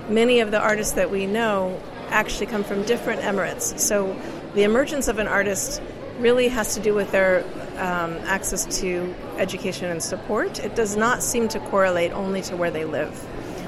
many 0.09 0.39
of 0.39 0.51
the 0.51 0.59
artists 0.59 0.93
that 0.93 1.11
we 1.11 1.25
know 1.25 1.81
actually 2.09 2.47
come 2.47 2.63
from 2.63 2.83
different 2.83 3.21
emirates. 3.21 3.77
So 3.79 4.15
the 4.53 4.63
emergence 4.63 5.07
of 5.07 5.19
an 5.19 5.27
artist 5.27 5.81
really 6.19 6.47
has 6.47 6.75
to 6.75 6.79
do 6.79 6.93
with 6.93 7.11
their 7.11 7.43
um, 7.77 8.15
access 8.25 8.79
to 8.79 9.13
education 9.37 9.91
and 9.91 10.01
support. 10.01 10.59
It 10.59 10.75
does 10.75 10.95
not 10.95 11.21
seem 11.21 11.47
to 11.49 11.59
correlate 11.59 12.11
only 12.11 12.41
to 12.43 12.55
where 12.55 12.71
they 12.71 12.85
live. 12.85 13.13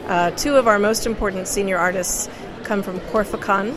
Uh, 0.07 0.31
two 0.31 0.55
of 0.55 0.67
our 0.67 0.79
most 0.79 1.05
important 1.05 1.47
senior 1.47 1.77
artists 1.77 2.29
come 2.63 2.81
from 2.81 2.99
Khor 3.11 3.25
Fakkan, 3.25 3.75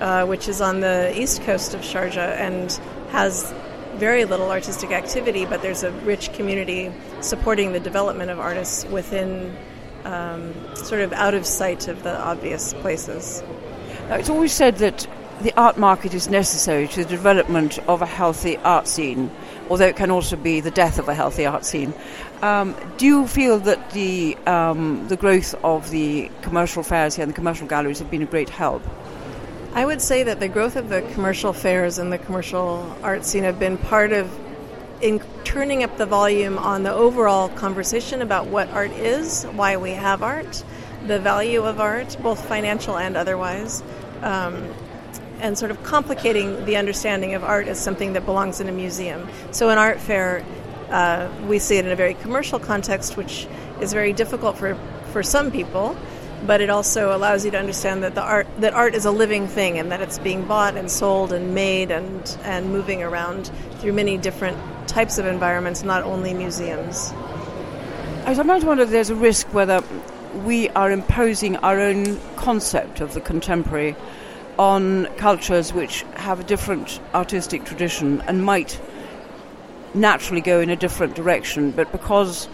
uh, 0.00 0.26
which 0.26 0.48
is 0.48 0.60
on 0.60 0.80
the 0.80 1.12
east 1.20 1.42
coast 1.42 1.74
of 1.74 1.82
Sharjah 1.82 2.36
and 2.36 2.72
has 3.10 3.54
very 3.94 4.24
little 4.24 4.50
artistic 4.50 4.90
activity, 4.90 5.44
but 5.44 5.62
there's 5.62 5.84
a 5.84 5.92
rich 6.02 6.32
community 6.32 6.92
supporting 7.20 7.72
the 7.72 7.78
development 7.80 8.30
of 8.30 8.40
artists 8.40 8.84
within 8.86 9.56
um, 10.04 10.52
sort 10.74 11.02
of 11.02 11.12
out 11.12 11.34
of 11.34 11.46
sight 11.46 11.86
of 11.86 12.02
the 12.02 12.18
obvious 12.20 12.74
places. 12.74 13.42
Now, 14.08 14.16
it's 14.16 14.30
always 14.30 14.52
said 14.52 14.76
that 14.76 15.06
the 15.42 15.52
art 15.56 15.76
market 15.76 16.14
is 16.14 16.28
necessary 16.28 16.86
to 16.88 17.04
the 17.04 17.08
development 17.08 17.78
of 17.88 18.02
a 18.02 18.06
healthy 18.06 18.56
art 18.58 18.86
scene, 18.86 19.30
although 19.68 19.86
it 19.86 19.96
can 19.96 20.10
also 20.10 20.36
be 20.36 20.60
the 20.60 20.70
death 20.70 20.98
of 20.98 21.08
a 21.08 21.14
healthy 21.14 21.46
art 21.46 21.64
scene. 21.64 21.92
Um, 22.42 22.76
do 22.96 23.06
you 23.06 23.26
feel 23.26 23.58
that 23.60 23.90
the 23.90 24.36
um, 24.46 25.08
the 25.08 25.16
growth 25.16 25.54
of 25.64 25.90
the 25.90 26.30
commercial 26.42 26.82
fairs 26.82 27.16
here 27.16 27.22
and 27.22 27.32
the 27.32 27.36
commercial 27.36 27.66
galleries 27.66 27.98
have 27.98 28.10
been 28.10 28.22
a 28.22 28.26
great 28.26 28.50
help? 28.50 28.82
I 29.74 29.86
would 29.86 30.02
say 30.02 30.22
that 30.24 30.38
the 30.38 30.48
growth 30.48 30.76
of 30.76 30.90
the 30.90 31.02
commercial 31.14 31.52
fairs 31.52 31.98
and 31.98 32.12
the 32.12 32.18
commercial 32.18 32.94
art 33.02 33.24
scene 33.24 33.44
have 33.44 33.58
been 33.58 33.78
part 33.78 34.12
of 34.12 34.30
in 35.00 35.20
turning 35.44 35.82
up 35.82 35.96
the 35.96 36.06
volume 36.06 36.58
on 36.58 36.82
the 36.82 36.92
overall 36.92 37.48
conversation 37.48 38.22
about 38.22 38.46
what 38.46 38.68
art 38.70 38.92
is, 38.92 39.44
why 39.44 39.76
we 39.76 39.90
have 39.90 40.22
art, 40.22 40.62
the 41.06 41.18
value 41.18 41.62
of 41.62 41.80
art, 41.80 42.16
both 42.22 42.46
financial 42.46 42.96
and 42.96 43.16
otherwise, 43.16 43.82
um, 44.22 44.72
and 45.40 45.58
sort 45.58 45.70
of 45.70 45.82
complicating 45.82 46.64
the 46.64 46.76
understanding 46.76 47.34
of 47.34 47.42
art 47.42 47.66
as 47.66 47.80
something 47.80 48.12
that 48.12 48.24
belongs 48.24 48.60
in 48.60 48.68
a 48.68 48.72
museum. 48.72 49.28
So, 49.50 49.70
an 49.70 49.78
art 49.78 50.00
fair, 50.00 50.44
uh, 50.90 51.28
we 51.46 51.58
see 51.58 51.78
it 51.78 51.84
in 51.84 51.90
a 51.90 51.96
very 51.96 52.14
commercial 52.14 52.58
context, 52.58 53.16
which 53.16 53.48
is 53.80 53.92
very 53.92 54.12
difficult 54.12 54.56
for, 54.56 54.76
for 55.12 55.22
some 55.22 55.50
people. 55.50 55.96
But 56.44 56.60
it 56.60 56.70
also 56.70 57.16
allows 57.16 57.44
you 57.44 57.52
to 57.52 57.58
understand 57.58 58.02
that 58.02 58.16
the 58.16 58.22
art 58.22 58.48
that 58.58 58.74
art 58.74 58.96
is 58.96 59.04
a 59.04 59.12
living 59.12 59.46
thing 59.46 59.78
and 59.78 59.92
that 59.92 60.00
it's 60.00 60.18
being 60.18 60.44
bought 60.44 60.76
and 60.76 60.90
sold 60.90 61.32
and 61.32 61.54
made 61.54 61.92
and, 61.92 62.36
and 62.42 62.72
moving 62.72 63.00
around 63.00 63.48
through 63.78 63.92
many 63.92 64.18
different 64.18 64.58
types 64.88 65.18
of 65.18 65.26
environments, 65.26 65.84
not 65.84 66.02
only 66.02 66.34
museums. 66.34 67.12
I 68.24 68.34
sometimes 68.34 68.64
wonder 68.64 68.82
if 68.82 68.90
there's 68.90 69.10
a 69.10 69.14
risk 69.14 69.54
whether 69.54 69.84
we 70.44 70.68
are 70.70 70.90
imposing 70.90 71.56
our 71.58 71.78
own 71.78 72.18
concept 72.36 73.00
of 73.00 73.14
the 73.14 73.20
contemporary 73.20 73.96
on 74.58 75.06
cultures 75.16 75.72
which 75.72 76.02
have 76.14 76.40
a 76.40 76.44
different 76.44 77.00
artistic 77.14 77.64
tradition 77.64 78.20
and 78.22 78.44
might 78.44 78.80
naturally 79.94 80.40
go 80.40 80.60
in 80.60 80.70
a 80.70 80.76
different 80.76 81.14
direction, 81.14 81.70
but 81.70 81.90
because 81.92 82.48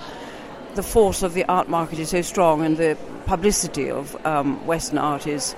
the 0.75 0.83
force 0.83 1.23
of 1.23 1.35
the 1.35 1.45
art 1.45 1.69
market 1.69 1.99
is 1.99 2.11
so 2.11 2.23
strong 2.23 2.65
and 2.65 2.77
the 2.77 2.97
publicity 3.27 3.91
of 3.91 4.15
um, 4.27 4.65
Western 4.67 4.99
art 4.99 5.27
is, 5.27 5.55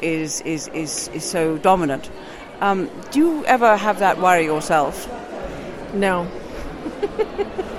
is, 0.00 0.40
is, 0.42 0.68
is, 0.68 1.08
is 1.08 1.24
so 1.24 1.58
dominant. 1.58 2.10
Um, 2.60 2.90
do 3.10 3.18
you 3.18 3.44
ever 3.46 3.76
have 3.76 3.98
that 3.98 4.18
worry 4.18 4.44
yourself? 4.44 5.08
No. 5.94 6.24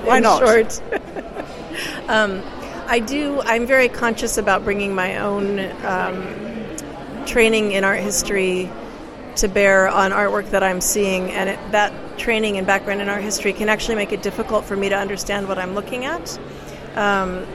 Why 0.04 0.18
in 0.18 0.24
not? 0.24 0.40
Short. 0.40 0.82
um, 2.08 2.44
I 2.88 3.00
do. 3.00 3.42
I'm 3.42 3.66
very 3.66 3.90
conscious 3.90 4.38
about 4.38 4.64
bringing 4.64 4.94
my 4.94 5.18
own 5.18 5.60
um, 5.86 7.26
training 7.26 7.72
in 7.72 7.84
art 7.84 8.00
history 8.00 8.70
to 9.38 9.48
bear 9.48 9.88
on 9.88 10.12
artwork 10.12 10.50
that 10.52 10.64
I'm 10.64 10.82
seeing, 10.82 11.32
and 11.32 11.50
it, 11.50 11.60
that 11.72 12.18
training 12.18 12.58
and 12.58 12.68
background 12.68 13.02
in 13.02 13.10
art 13.10 13.24
history 13.24 13.54
can 13.54 13.70
actually 13.70 13.96
make 13.96 14.12
it 14.12 14.22
difficult 14.22 14.66
for 14.66 14.76
me 14.76 14.90
to 14.90 14.96
understand 14.96 15.48
what 15.48 15.58
I'm 15.58 15.74
looking 15.74 16.06
at. 16.06 16.38
Um, 16.96 17.46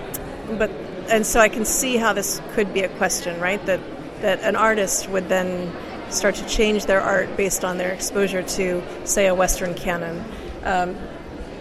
but 0.58 0.70
and 1.08 1.25
so 1.25 1.40
I 1.40 1.49
can 1.49 1.64
see 1.64 1.97
how 1.97 2.12
this 2.12 2.40
could 2.52 2.75
be 2.75 2.80
a 2.80 2.88
question, 2.88 3.40
right? 3.40 3.64
That 3.66 3.80
that 4.20 4.40
an 4.40 4.56
artist 4.56 5.08
would 5.08 5.28
then 5.28 5.73
start 6.11 6.35
to 6.37 6.47
change 6.49 6.87
their 6.87 7.00
art 7.00 7.37
based 7.37 7.64
on 7.64 7.78
their 7.78 7.92
exposure 7.92 8.42
to, 8.42 8.82
say, 9.04 9.26
a 9.26 9.35
Western 9.35 9.75
canon. 9.75 10.25
Um, 10.64 10.97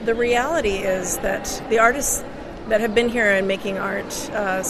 the 0.06 0.16
reality 0.16 0.78
is 0.78 1.18
that 1.18 1.62
the 1.70 1.80
artists 1.80 2.24
that 2.70 2.82
have 2.82 2.94
been 2.94 3.10
here 3.10 3.30
and 3.30 3.48
making 3.48 3.78
art 3.78 4.30
uh, 4.34 4.64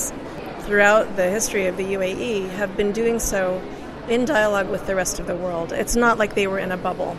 throughout 0.62 1.16
the 1.16 1.30
history 1.30 1.68
of 1.68 1.78
the 1.78 1.84
UAE 1.84 2.50
have 2.50 2.76
been 2.78 2.92
doing 2.92 3.20
so 3.20 3.62
in 4.10 4.26
dialogue 4.26 4.70
with 4.70 4.86
the 4.86 4.96
rest 4.96 5.20
of 5.20 5.28
the 5.28 5.36
world. 5.36 5.72
It's 5.72 5.96
not 5.96 6.18
like 6.18 6.36
they 6.36 6.48
were 6.48 6.60
in 6.60 6.72
a 6.72 6.78
bubble. 6.78 7.18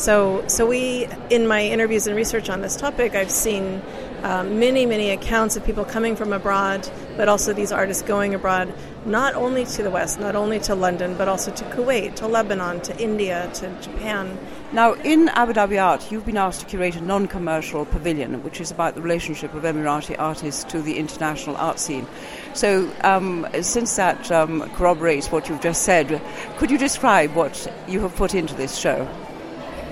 So, 0.00 0.42
so 0.46 0.64
we, 0.64 1.06
in 1.28 1.46
my 1.46 1.62
interviews 1.62 2.06
and 2.06 2.16
research 2.16 2.48
on 2.48 2.62
this 2.62 2.74
topic, 2.74 3.14
I've 3.14 3.30
seen 3.30 3.82
um, 4.22 4.58
many, 4.58 4.86
many 4.86 5.10
accounts 5.10 5.56
of 5.56 5.64
people 5.66 5.84
coming 5.84 6.16
from 6.16 6.32
abroad, 6.32 6.88
but 7.18 7.28
also 7.28 7.52
these 7.52 7.70
artists 7.70 8.02
going 8.02 8.34
abroad, 8.34 8.72
not 9.04 9.34
only 9.34 9.66
to 9.66 9.82
the 9.82 9.90
West, 9.90 10.18
not 10.18 10.34
only 10.34 10.58
to 10.60 10.74
London, 10.74 11.14
but 11.18 11.28
also 11.28 11.50
to 11.50 11.64
Kuwait, 11.64 12.14
to 12.14 12.26
Lebanon, 12.26 12.80
to 12.80 12.98
India, 12.98 13.50
to 13.52 13.68
Japan. 13.82 14.38
Now, 14.72 14.94
in 14.94 15.28
Abu 15.28 15.52
Dhabi 15.52 15.78
Art, 15.78 16.10
you've 16.10 16.24
been 16.24 16.38
asked 16.38 16.60
to 16.60 16.66
curate 16.66 16.96
a 16.96 17.02
non 17.02 17.28
commercial 17.28 17.84
pavilion, 17.84 18.42
which 18.42 18.58
is 18.58 18.70
about 18.70 18.94
the 18.94 19.02
relationship 19.02 19.52
of 19.52 19.64
Emirati 19.64 20.18
artists 20.18 20.64
to 20.72 20.80
the 20.80 20.96
international 20.96 21.58
art 21.58 21.78
scene. 21.78 22.06
So, 22.54 22.90
um, 23.02 23.46
since 23.60 23.96
that 23.96 24.32
um, 24.32 24.62
corroborates 24.70 25.30
what 25.30 25.50
you've 25.50 25.60
just 25.60 25.82
said, 25.82 26.22
could 26.56 26.70
you 26.70 26.78
describe 26.78 27.34
what 27.34 27.70
you 27.86 28.00
have 28.00 28.16
put 28.16 28.34
into 28.34 28.54
this 28.54 28.78
show? 28.78 29.06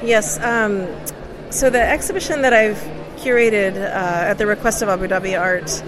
Yes. 0.03 0.39
Um, 0.41 0.87
so, 1.51 1.71
the 1.71 1.81
exhibition 1.81 2.43
that 2.43 2.53
I've 2.53 2.77
curated 3.17 3.77
uh, 3.77 4.31
at 4.31 4.39
the 4.39 4.47
request 4.47 4.83
of 4.83 4.89
Abu 4.89 5.09
Dhabi 5.09 5.39
Art 5.39 5.83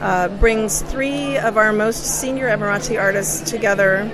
uh, 0.00 0.28
brings 0.40 0.82
three 0.82 1.38
of 1.38 1.56
our 1.56 1.72
most 1.72 2.20
senior 2.20 2.48
Emirati 2.48 3.00
artists 3.00 3.48
together 3.48 4.10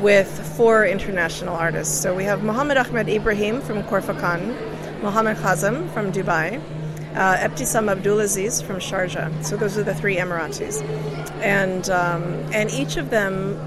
with 0.00 0.28
four 0.56 0.84
international 0.84 1.54
artists. 1.54 2.00
So 2.00 2.14
we 2.14 2.24
have 2.24 2.42
Mohammed 2.42 2.76
Ahmed 2.76 3.08
Ibrahim 3.08 3.60
from 3.60 3.84
Khor 3.84 4.00
Fakkan, 4.00 5.02
Mohammed 5.02 5.36
Kazem 5.36 5.88
from 5.92 6.12
Dubai, 6.12 6.60
uh, 7.14 7.36
Ebtisam 7.36 7.94
Abdulaziz 7.94 8.62
from 8.62 8.76
Sharjah. 8.76 9.44
So 9.44 9.56
those 9.56 9.78
are 9.78 9.84
the 9.84 9.94
three 9.94 10.16
Emiratis, 10.16 10.82
and 11.40 11.88
um, 11.90 12.22
and 12.52 12.70
each 12.70 12.96
of 12.96 13.10
them 13.10 13.58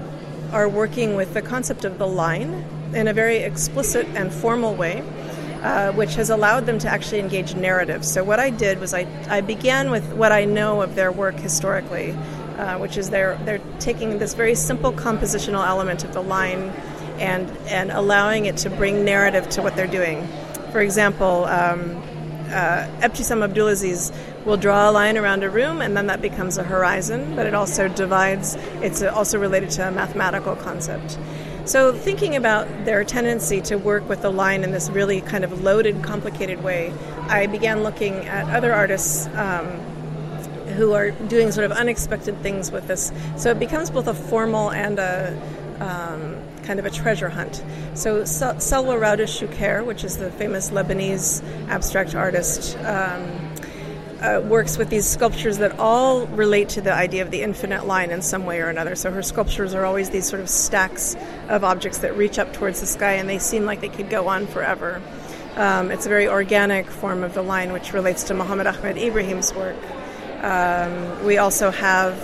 are 0.52 0.68
working 0.68 1.16
with 1.16 1.32
the 1.32 1.42
concept 1.42 1.86
of 1.86 1.98
the 1.98 2.06
line 2.06 2.64
in 2.94 3.08
a 3.08 3.14
very 3.14 3.38
explicit 3.38 4.06
and 4.14 4.32
formal 4.32 4.74
way 4.74 5.02
uh, 5.62 5.92
which 5.92 6.14
has 6.16 6.28
allowed 6.30 6.66
them 6.66 6.78
to 6.80 6.88
actually 6.88 7.20
engage 7.20 7.54
narratives. 7.54 8.10
So, 8.10 8.24
what 8.24 8.40
I 8.40 8.50
did 8.50 8.80
was 8.80 8.92
I, 8.92 9.06
I 9.28 9.40
began 9.40 9.90
with 9.90 10.12
what 10.14 10.32
I 10.32 10.44
know 10.44 10.82
of 10.82 10.94
their 10.94 11.12
work 11.12 11.36
historically, 11.36 12.12
uh, 12.58 12.78
which 12.78 12.96
is 12.96 13.10
they're, 13.10 13.38
they're 13.44 13.60
taking 13.78 14.18
this 14.18 14.34
very 14.34 14.54
simple 14.54 14.92
compositional 14.92 15.66
element 15.66 16.04
of 16.04 16.12
the 16.12 16.22
line 16.22 16.72
and, 17.18 17.48
and 17.68 17.90
allowing 17.92 18.46
it 18.46 18.56
to 18.58 18.70
bring 18.70 19.04
narrative 19.04 19.48
to 19.50 19.62
what 19.62 19.76
they're 19.76 19.86
doing. 19.86 20.26
For 20.72 20.80
example, 20.80 21.44
um, 21.44 22.02
uh, 22.48 22.86
Ebtisam 23.00 23.48
Abdulaziz 23.48 24.12
will 24.44 24.56
draw 24.56 24.90
a 24.90 24.92
line 24.92 25.16
around 25.16 25.42
a 25.42 25.50
room 25.50 25.80
and 25.80 25.96
then 25.96 26.08
that 26.08 26.20
becomes 26.20 26.58
a 26.58 26.62
horizon, 26.62 27.34
but 27.36 27.46
it 27.46 27.54
also 27.54 27.88
divides, 27.88 28.56
it's 28.82 29.02
also 29.02 29.38
related 29.38 29.70
to 29.70 29.88
a 29.88 29.90
mathematical 29.90 30.56
concept. 30.56 31.18
So, 31.72 31.94
thinking 31.94 32.36
about 32.36 32.84
their 32.84 33.02
tendency 33.02 33.62
to 33.62 33.76
work 33.76 34.06
with 34.06 34.20
the 34.20 34.28
line 34.28 34.62
in 34.62 34.72
this 34.72 34.90
really 34.90 35.22
kind 35.22 35.42
of 35.42 35.62
loaded, 35.62 36.02
complicated 36.02 36.62
way, 36.62 36.92
I 37.30 37.46
began 37.46 37.82
looking 37.82 38.26
at 38.26 38.54
other 38.54 38.74
artists 38.74 39.26
um, 39.28 39.68
who 40.76 40.92
are 40.92 41.12
doing 41.12 41.50
sort 41.50 41.64
of 41.64 41.72
unexpected 41.72 42.36
things 42.42 42.70
with 42.70 42.88
this. 42.88 43.10
So, 43.38 43.52
it 43.52 43.58
becomes 43.58 43.88
both 43.88 44.06
a 44.06 44.12
formal 44.12 44.70
and 44.70 44.98
a 44.98 45.34
um, 45.80 46.36
kind 46.62 46.78
of 46.78 46.84
a 46.84 46.90
treasure 46.90 47.30
hunt. 47.30 47.64
So, 47.94 48.20
Salwa 48.24 49.00
Rauda 49.00 49.86
which 49.86 50.04
is 50.04 50.18
the 50.18 50.30
famous 50.30 50.68
Lebanese 50.68 51.42
abstract 51.68 52.14
artist, 52.14 52.76
um, 52.80 53.54
uh, 54.22 54.40
works 54.40 54.78
with 54.78 54.88
these 54.88 55.06
sculptures 55.06 55.58
that 55.58 55.78
all 55.78 56.26
relate 56.28 56.68
to 56.70 56.80
the 56.80 56.92
idea 56.92 57.22
of 57.22 57.30
the 57.30 57.42
infinite 57.42 57.86
line 57.86 58.10
in 58.10 58.22
some 58.22 58.46
way 58.46 58.60
or 58.60 58.68
another. 58.68 58.94
So 58.94 59.10
her 59.10 59.22
sculptures 59.22 59.74
are 59.74 59.84
always 59.84 60.10
these 60.10 60.26
sort 60.26 60.40
of 60.40 60.48
stacks 60.48 61.16
of 61.48 61.64
objects 61.64 61.98
that 61.98 62.16
reach 62.16 62.38
up 62.38 62.52
towards 62.52 62.80
the 62.80 62.86
sky 62.86 63.14
and 63.14 63.28
they 63.28 63.38
seem 63.38 63.64
like 63.64 63.80
they 63.80 63.88
could 63.88 64.08
go 64.08 64.28
on 64.28 64.46
forever. 64.46 65.02
Um, 65.56 65.90
it's 65.90 66.06
a 66.06 66.08
very 66.08 66.28
organic 66.28 66.86
form 66.86 67.24
of 67.24 67.34
the 67.34 67.42
line 67.42 67.72
which 67.72 67.92
relates 67.92 68.22
to 68.24 68.34
Muhammad 68.34 68.66
Ahmed 68.66 68.96
Ibrahim's 68.96 69.52
work. 69.52 69.76
Um, 70.42 71.24
we 71.24 71.38
also 71.38 71.70
have 71.70 72.14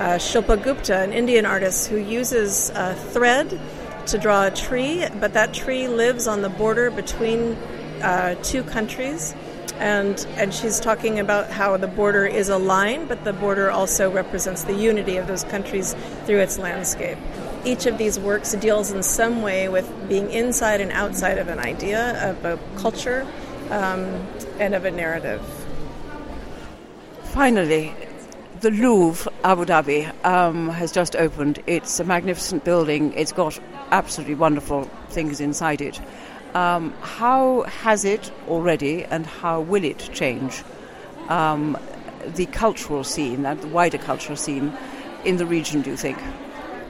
uh, 0.00 0.04
Shilpa 0.18 0.62
Gupta, 0.62 0.98
an 0.98 1.12
Indian 1.12 1.44
artist 1.44 1.88
who 1.88 1.96
uses 1.96 2.70
thread 3.12 3.60
to 4.06 4.18
draw 4.18 4.46
a 4.46 4.50
tree, 4.50 5.04
but 5.18 5.34
that 5.34 5.52
tree 5.52 5.88
lives 5.88 6.26
on 6.26 6.42
the 6.42 6.48
border 6.48 6.90
between 6.90 7.54
uh, 8.02 8.34
two 8.42 8.62
countries 8.62 9.34
and 9.80 10.26
and 10.36 10.52
she's 10.52 10.78
talking 10.78 11.18
about 11.18 11.50
how 11.50 11.76
the 11.76 11.88
border 11.88 12.26
is 12.26 12.50
a 12.50 12.58
line, 12.58 13.06
but 13.06 13.24
the 13.24 13.32
border 13.32 13.70
also 13.70 14.10
represents 14.10 14.64
the 14.64 14.74
unity 14.74 15.16
of 15.16 15.26
those 15.26 15.42
countries 15.44 15.96
through 16.26 16.38
its 16.38 16.58
landscape. 16.58 17.18
Each 17.64 17.86
of 17.86 17.98
these 17.98 18.18
works 18.20 18.52
deals 18.54 18.90
in 18.90 19.02
some 19.02 19.42
way 19.42 19.68
with 19.68 19.90
being 20.08 20.30
inside 20.30 20.80
and 20.80 20.92
outside 20.92 21.38
of 21.38 21.48
an 21.48 21.58
idea, 21.58 22.30
of 22.30 22.44
a 22.44 22.58
culture, 22.76 23.26
um, 23.70 24.04
and 24.58 24.74
of 24.74 24.84
a 24.84 24.90
narrative. 24.90 25.42
Finally, 27.24 27.94
the 28.60 28.70
Louvre 28.70 29.32
Abu 29.44 29.64
Dhabi 29.64 30.12
um, 30.26 30.68
has 30.68 30.92
just 30.92 31.16
opened. 31.16 31.62
It's 31.66 32.00
a 32.00 32.04
magnificent 32.04 32.64
building. 32.64 33.14
It's 33.14 33.32
got 33.32 33.58
absolutely 33.90 34.34
wonderful 34.34 34.84
things 35.08 35.40
inside 35.40 35.80
it. 35.80 36.00
Um, 36.54 36.92
how 37.00 37.62
has 37.62 38.04
it 38.04 38.32
already, 38.48 39.04
and 39.04 39.24
how 39.26 39.60
will 39.60 39.84
it 39.84 40.10
change 40.12 40.62
um, 41.28 41.78
the 42.26 42.46
cultural 42.46 43.04
scene 43.04 43.46
and 43.46 43.60
the 43.60 43.68
wider 43.68 43.98
cultural 43.98 44.36
scene 44.36 44.72
in 45.24 45.36
the 45.36 45.46
region? 45.46 45.82
Do 45.82 45.90
you 45.90 45.96
think? 45.96 46.18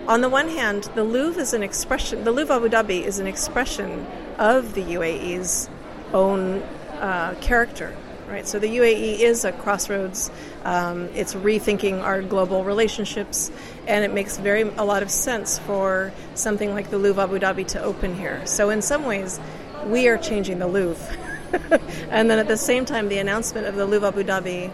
On 0.09 0.23
the 0.23 0.29
one 0.29 0.49
hand, 0.49 0.85
the 0.95 1.05
Louvre 1.05 1.41
is 1.41 1.53
an 1.53 1.63
expression. 1.63 2.25
The 2.25 2.33
Louvre 2.33 2.57
Abu 2.57 2.69
Dhabi 2.69 3.05
is 3.05 3.19
an 3.19 3.27
expression 3.27 4.07
of 4.39 4.75
the 4.75 4.83
UAE's 4.83 5.69
own 6.13 6.63
uh, 7.01 7.35
character. 7.41 7.95
Right, 8.31 8.47
so 8.47 8.61
the 8.61 8.69
UAE 8.69 9.19
is 9.19 9.45
a 9.45 9.51
crossroads. 9.51 10.31
Um, 10.65 11.09
it's 11.17 11.35
rethinking 11.35 12.01
our 12.01 12.23
global 12.23 12.63
relationships, 12.63 13.51
and 13.89 14.05
it 14.05 14.15
makes 14.15 14.37
very 14.37 14.63
a 14.63 14.85
lot 14.85 15.03
of 15.03 15.11
sense 15.11 15.59
for 15.59 16.13
something 16.37 16.71
like 16.73 16.91
the 16.91 16.99
Louvre 16.99 17.25
Abu 17.25 17.41
Dhabi 17.41 17.67
to 17.69 17.83
open 17.83 18.15
here. 18.15 18.41
So 18.47 18.71
in 18.71 18.83
some 18.83 19.05
ways, 19.05 19.41
we 19.87 20.07
are 20.07 20.17
changing 20.17 20.61
the 20.61 20.69
Louvre, 20.69 21.17
and 22.11 22.31
then 22.31 22.39
at 22.39 22.47
the 22.47 22.57
same 22.57 22.85
time, 22.85 23.09
the 23.09 23.19
announcement 23.19 23.67
of 23.67 23.75
the 23.75 23.85
Louvre 23.85 24.07
Abu 24.07 24.23
Dhabi 24.23 24.71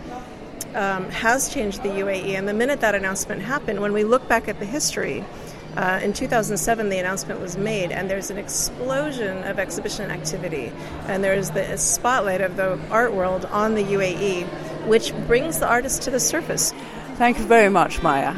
um, 0.74 1.08
has 1.08 1.48
changed 1.48 1.82
the 1.82 1.88
UAE. 1.88 2.36
And 2.36 2.46
the 2.46 2.52
minute 2.52 2.82
that 2.82 2.94
announcement 2.94 3.40
happened, 3.40 3.80
when 3.80 3.94
we 3.94 4.04
look 4.04 4.28
back 4.28 4.48
at 4.48 4.58
the 4.58 4.66
history, 4.66 5.24
uh, 5.76 6.00
in 6.02 6.12
2007, 6.14 6.88
the 6.88 6.98
announcement 6.98 7.40
was 7.40 7.58
made, 7.58 7.92
and 7.92 8.08
there's 8.08 8.30
an 8.30 8.38
explosion 8.38 9.44
of 9.44 9.58
exhibition 9.58 10.10
activity, 10.10 10.72
and 11.06 11.22
there's 11.22 11.50
the 11.50 11.76
spotlight 11.76 12.40
of 12.40 12.56
the 12.56 12.78
art 12.90 13.12
world 13.12 13.44
on 13.46 13.74
the 13.74 13.84
UAE, 13.84 14.46
which 14.86 15.14
brings 15.26 15.58
the 15.58 15.68
artist 15.68 16.02
to 16.02 16.10
the 16.10 16.20
surface. 16.20 16.72
Thank 17.16 17.38
you 17.38 17.44
very 17.44 17.68
much, 17.68 18.02
Maya. 18.02 18.34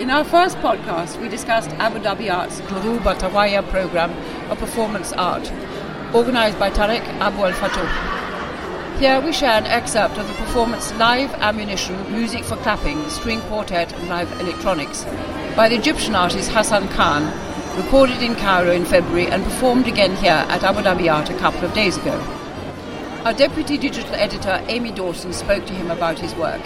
In 0.00 0.10
our 0.10 0.24
first 0.24 0.56
podcast, 0.58 1.20
we 1.20 1.28
discussed 1.28 1.70
Abu 1.78 2.00
Dhabi 2.00 2.32
Art's 2.32 2.60
Durub 2.62 3.06
Al 3.06 3.14
Tawaya 3.14 3.62
program 3.70 4.10
of 4.50 4.58
performance 4.58 5.12
art, 5.12 5.52
organized 6.12 6.58
by 6.58 6.70
Tarek 6.70 7.06
Abu 7.20 7.44
Al 7.44 7.52
Fatouh. 7.52 8.21
Here 8.98 9.20
we 9.20 9.32
share 9.32 9.58
an 9.58 9.66
excerpt 9.66 10.16
of 10.18 10.28
the 10.28 10.34
performance 10.34 10.92
Live 10.94 11.32
Ammunition 11.34 12.12
Music 12.12 12.44
for 12.44 12.56
Clapping, 12.56 13.08
String 13.08 13.40
Quartet 13.42 13.92
and 13.92 14.08
Live 14.08 14.30
Electronics 14.40 15.04
by 15.56 15.68
the 15.68 15.74
Egyptian 15.74 16.14
artist 16.14 16.50
Hassan 16.52 16.88
Khan, 16.88 17.24
recorded 17.76 18.22
in 18.22 18.36
Cairo 18.36 18.70
in 18.70 18.84
February 18.84 19.26
and 19.26 19.42
performed 19.42 19.88
again 19.88 20.14
here 20.16 20.44
at 20.48 20.62
Abu 20.62 20.80
Dhabi 20.80 21.12
Art 21.12 21.30
a 21.30 21.38
couple 21.38 21.64
of 21.64 21.74
days 21.74 21.96
ago. 21.96 22.16
Our 23.24 23.32
deputy 23.32 23.76
digital 23.76 24.14
editor 24.14 24.62
Amy 24.68 24.92
Dawson 24.92 25.32
spoke 25.32 25.66
to 25.66 25.74
him 25.74 25.90
about 25.90 26.18
his 26.20 26.34
work. 26.36 26.62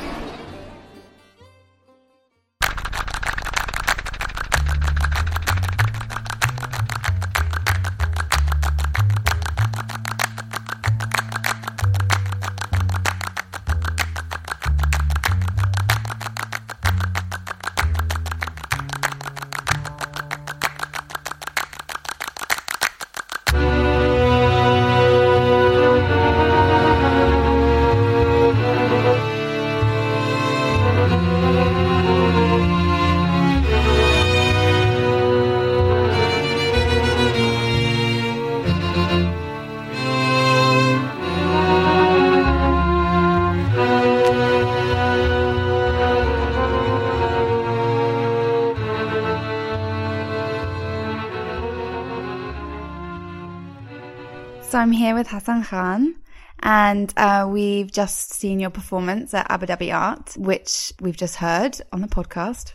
I'm 54.87 54.92
here 54.92 55.16
with 55.16 55.27
Hassan 55.27 55.64
Khan, 55.64 56.14
and 56.61 57.12
uh, 57.16 57.49
we've 57.51 57.90
just 57.90 58.33
seen 58.33 58.61
your 58.61 58.70
performance 58.70 59.35
at 59.35 59.51
Abu 59.51 59.66
Dhabi 59.66 59.92
Art, 59.92 60.37
which 60.37 60.92
we've 61.01 61.16
just 61.16 61.35
heard 61.35 61.81
on 61.92 62.03
the 62.03 62.07
podcast. 62.07 62.72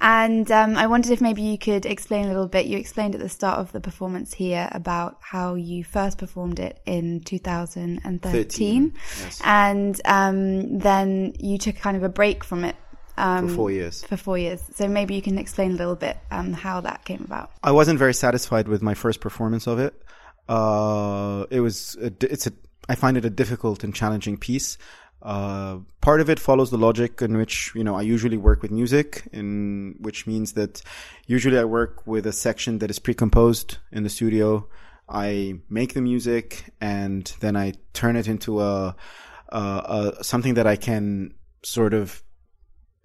And 0.00 0.50
um, 0.50 0.76
I 0.76 0.88
wondered 0.88 1.12
if 1.12 1.20
maybe 1.20 1.42
you 1.42 1.58
could 1.58 1.86
explain 1.86 2.24
a 2.24 2.28
little 2.30 2.48
bit. 2.48 2.66
You 2.66 2.78
explained 2.78 3.14
at 3.14 3.20
the 3.20 3.28
start 3.28 3.60
of 3.60 3.70
the 3.70 3.78
performance 3.78 4.34
here 4.34 4.68
about 4.72 5.18
how 5.20 5.54
you 5.54 5.84
first 5.84 6.18
performed 6.18 6.58
it 6.58 6.80
in 6.84 7.20
2013, 7.20 8.18
13, 8.32 8.94
yes. 9.20 9.40
and 9.44 10.00
um, 10.04 10.80
then 10.80 11.32
you 11.38 11.58
took 11.58 11.76
kind 11.76 11.96
of 11.96 12.02
a 12.02 12.08
break 12.08 12.42
from 12.42 12.64
it 12.64 12.74
um, 13.16 13.46
for 13.46 13.54
four 13.54 13.70
years. 13.70 14.04
For 14.04 14.16
four 14.16 14.36
years. 14.36 14.60
So 14.74 14.88
maybe 14.88 15.14
you 15.14 15.22
can 15.22 15.38
explain 15.38 15.70
a 15.70 15.76
little 15.76 15.94
bit 15.94 16.18
um, 16.32 16.54
how 16.54 16.80
that 16.80 17.04
came 17.04 17.22
about. 17.24 17.52
I 17.62 17.70
wasn't 17.70 18.00
very 18.00 18.14
satisfied 18.14 18.66
with 18.66 18.82
my 18.82 18.94
first 18.94 19.20
performance 19.20 19.68
of 19.68 19.78
it. 19.78 19.94
Uh, 20.52 21.46
it 21.48 21.60
was 21.60 21.96
a, 22.02 22.12
it's 22.20 22.46
a 22.46 22.52
I 22.86 22.94
find 22.94 23.16
it 23.16 23.24
a 23.24 23.30
difficult 23.30 23.84
and 23.84 23.94
challenging 23.94 24.36
piece. 24.36 24.76
Uh, 25.22 25.78
part 26.02 26.20
of 26.20 26.28
it 26.28 26.38
follows 26.38 26.70
the 26.70 26.76
logic 26.76 27.22
in 27.22 27.38
which 27.38 27.72
you 27.74 27.82
know 27.82 27.94
I 27.94 28.02
usually 28.02 28.36
work 28.36 28.60
with 28.60 28.70
music, 28.70 29.28
in 29.32 29.94
which 30.00 30.26
means 30.26 30.52
that 30.52 30.82
usually 31.26 31.58
I 31.58 31.64
work 31.64 32.06
with 32.06 32.26
a 32.26 32.32
section 32.32 32.80
that 32.80 32.90
is 32.90 32.98
pre-composed 32.98 33.78
in 33.92 34.02
the 34.02 34.10
studio. 34.10 34.68
I 35.08 35.60
make 35.70 35.94
the 35.94 36.02
music 36.02 36.74
and 36.80 37.32
then 37.40 37.56
I 37.56 37.72
turn 37.94 38.16
it 38.16 38.28
into 38.28 38.60
a, 38.60 38.94
a, 39.48 40.14
a 40.18 40.24
something 40.24 40.54
that 40.54 40.66
I 40.66 40.76
can 40.76 41.32
sort 41.62 41.94
of 41.94 42.22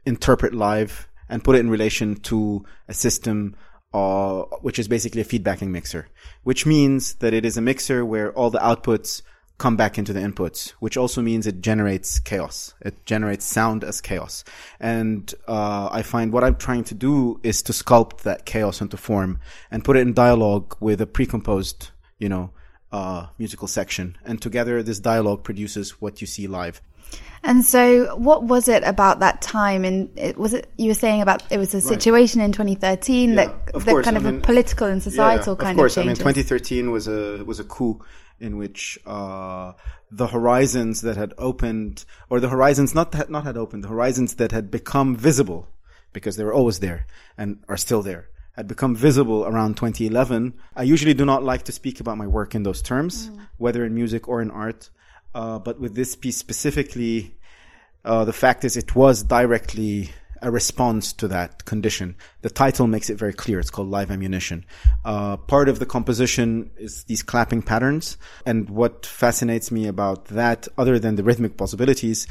interpret 0.06 0.54
live 0.54 1.08
and 1.30 1.44
put 1.44 1.56
it 1.56 1.60
in 1.60 1.70
relation 1.70 2.16
to 2.16 2.66
a 2.90 2.94
system 2.94 3.56
uh, 3.93 4.41
which 4.62 4.80
is 4.80 4.88
basically 4.88 5.21
a 5.21 5.26
feedbacking 5.26 5.69
mixer, 5.69 6.08
which 6.43 6.65
means 6.65 7.15
that 7.15 7.34
it 7.34 7.45
is 7.45 7.58
a 7.58 7.62
mixer 7.62 8.06
where 8.06 8.32
all 8.34 8.50
the 8.50 8.60
outputs 8.60 9.21
come 9.58 9.76
back 9.76 9.97
into 9.97 10.13
the 10.13 10.19
inputs, 10.19 10.69
which 10.80 10.97
also 10.97 11.21
means 11.21 11.47
it 11.47 11.62
generates 11.62 12.19
chaos. 12.19 12.76
It 12.82 13.06
generates 13.06 13.43
sound 13.43 13.84
as 13.84 14.02
chaos. 14.02 14.43
And 14.80 15.34
uh, 15.47 15.89
I 15.91 16.04
find 16.04 16.32
what 16.32 16.43
I'm 16.43 16.58
trying 16.58 16.84
to 16.86 16.95
do 16.95 17.39
is 17.43 17.63
to 17.63 17.73
sculpt 17.73 18.21
that 18.21 18.45
chaos 18.45 18.82
into 18.82 18.97
form 18.97 19.39
and 19.71 19.84
put 19.84 19.97
it 19.97 20.02
in 20.02 20.13
dialogue 20.13 20.76
with 20.80 21.02
a 21.02 21.08
pre-composed, 21.08 21.89
you 22.19 22.30
know, 22.30 22.52
uh, 22.91 23.28
musical 23.39 23.67
section. 23.67 24.15
And 24.23 24.39
together, 24.41 24.84
this 24.84 25.00
dialogue 25.00 25.43
produces 25.43 26.02
what 26.02 26.21
you 26.21 26.28
see 26.28 26.45
live. 26.47 26.82
And 27.43 27.63
so, 27.63 28.15
what 28.17 28.43
was 28.43 28.67
it 28.67 28.84
about 28.84 29.20
that 29.20 29.41
time? 29.41 29.86
And 29.86 30.10
it, 30.17 30.38
was 30.38 30.54
it 30.54 30.70
you 30.78 30.89
were 30.89 30.96
saying 30.96 31.22
about 31.22 31.43
it 31.52 31.58
was 31.58 31.74
a 31.74 31.82
situation 31.82 32.39
right. 32.39 32.46
in 32.46 32.52
2013 32.52 33.30
yeah, 33.30 33.36
that 33.36 33.65
that 33.67 33.86
course. 33.86 34.06
kind 34.06 34.17
I 34.17 34.20
of 34.20 34.26
mean, 34.26 34.38
a 34.38 34.41
political 34.41 34.88
and 34.88 35.02
societal 35.02 35.56
yeah, 35.56 35.63
kind 35.63 35.78
of 35.78 35.82
course. 35.82 35.98
of 35.98 36.04
I 36.04 36.08
mean, 36.08 36.15
2013 36.15 36.91
was 36.91 37.08
a 37.08 37.43
was 37.46 37.60
a 37.60 37.63
coup 37.63 38.02
in 38.39 38.58
which 38.58 39.00
uh, 39.06 39.74
the 40.12 40.28
horizons 40.28 41.02
that 41.02 41.17
had 41.17 41.34
opened, 41.38 42.06
or 42.30 42.39
the 42.39 42.50
horizons 42.50 42.93
not 42.93 43.12
that, 43.13 43.30
not 43.30 43.43
had 43.43 43.58
opened, 43.58 43.84
the 43.84 43.88
horizons 43.88 44.36
that 44.36 44.52
had 44.52 44.70
become 44.70 45.15
visible 45.15 45.67
because 46.13 46.36
they 46.36 46.43
were 46.43 46.54
always 46.54 46.80
there 46.80 47.08
and 47.38 47.63
are 47.67 47.78
still 47.78 48.02
there 48.02 48.30
had 48.58 48.67
become 48.67 48.96
visible 48.96 49.46
around 49.46 49.78
2011. 49.78 50.54
I 50.76 50.84
usually 50.84 51.13
do 51.13 51.26
not 51.26 51.43
like 51.43 51.63
to 51.63 51.72
speak 51.72 52.00
about 52.00 52.17
my 52.17 52.26
work 52.26 52.56
in 52.56 52.63
those 52.63 52.82
terms, 52.82 53.30
mm. 53.30 53.48
whether 53.58 53.86
in 53.86 53.93
music 53.93 54.28
or 54.28 54.41
in 54.41 54.50
art. 54.50 54.89
Uh, 55.34 55.60
but 55.60 55.80
with 55.80 55.96
this 55.96 56.16
piece 56.16 56.38
specifically, 56.38 57.38
uh, 58.06 58.26
the 58.26 58.34
fact 58.34 58.63
is 58.66 58.78
it 58.78 58.96
was 58.96 59.24
directly 59.24 60.10
a 60.42 60.52
response 60.52 61.13
to 61.13 61.28
that 61.28 61.66
condition. 61.66 62.16
The 62.42 62.50
title 62.50 62.88
makes 62.88 63.10
it 63.10 63.18
very 63.18 63.34
clear. 63.34 63.60
It's 63.60 63.70
called 63.70 63.90
Live 63.90 64.12
Ammunition. 64.12 64.66
Uh, 65.04 65.38
part 65.38 65.70
of 65.70 65.80
the 65.80 65.86
composition 65.86 66.72
is 66.78 67.04
these 67.06 67.24
clapping 67.24 67.62
patterns. 67.62 68.18
And 68.46 68.70
what 68.70 69.06
fascinates 69.06 69.72
me 69.72 69.88
about 69.88 70.26
that, 70.26 70.68
other 70.78 71.00
than 71.00 71.16
the 71.16 71.24
rhythmic 71.24 71.58
possibilities, 71.58 72.28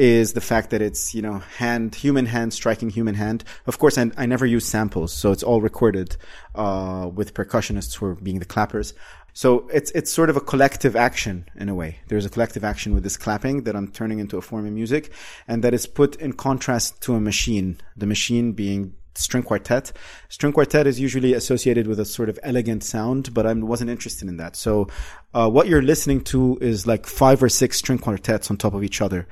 is 0.00 0.32
the 0.32 0.40
fact 0.40 0.70
that 0.70 0.80
it's, 0.80 1.14
you 1.14 1.20
know, 1.20 1.40
hand, 1.58 1.94
human 1.94 2.24
hand 2.24 2.54
striking 2.54 2.88
human 2.88 3.14
hand. 3.14 3.44
Of 3.66 3.78
course, 3.78 3.98
I, 3.98 4.10
I 4.16 4.24
never 4.24 4.46
use 4.46 4.64
samples, 4.64 5.12
so 5.12 5.30
it's 5.30 5.42
all 5.42 5.60
recorded, 5.60 6.16
uh, 6.54 7.10
with 7.14 7.34
percussionists 7.34 7.96
who 7.96 8.06
are 8.06 8.14
being 8.14 8.38
the 8.38 8.46
clappers. 8.46 8.94
So 9.34 9.68
it's, 9.68 9.90
it's 9.90 10.10
sort 10.10 10.30
of 10.30 10.38
a 10.38 10.40
collective 10.40 10.96
action 10.96 11.44
in 11.54 11.68
a 11.68 11.74
way. 11.74 11.98
There's 12.08 12.24
a 12.24 12.30
collective 12.30 12.64
action 12.64 12.94
with 12.94 13.02
this 13.02 13.18
clapping 13.18 13.64
that 13.64 13.76
I'm 13.76 13.88
turning 13.88 14.20
into 14.20 14.38
a 14.38 14.42
form 14.42 14.66
of 14.66 14.72
music 14.72 15.12
and 15.46 15.62
that 15.64 15.74
is 15.74 15.86
put 15.86 16.16
in 16.16 16.32
contrast 16.32 17.00
to 17.02 17.14
a 17.14 17.20
machine. 17.20 17.78
The 17.94 18.06
machine 18.06 18.52
being 18.52 18.94
string 19.14 19.42
quartet. 19.42 19.92
String 20.28 20.52
quartet 20.52 20.86
is 20.86 20.98
usually 20.98 21.34
associated 21.34 21.86
with 21.86 22.00
a 22.00 22.04
sort 22.04 22.28
of 22.28 22.38
elegant 22.42 22.82
sound, 22.82 23.32
but 23.34 23.46
I 23.46 23.52
wasn't 23.52 23.90
interested 23.90 24.28
in 24.28 24.38
that. 24.38 24.56
So, 24.56 24.88
uh, 25.34 25.48
what 25.48 25.68
you're 25.68 25.82
listening 25.82 26.22
to 26.24 26.58
is 26.60 26.86
like 26.86 27.06
five 27.06 27.42
or 27.42 27.48
six 27.48 27.76
string 27.78 27.98
quartets 27.98 28.50
on 28.50 28.56
top 28.56 28.74
of 28.74 28.82
each 28.82 29.00
other. 29.00 29.28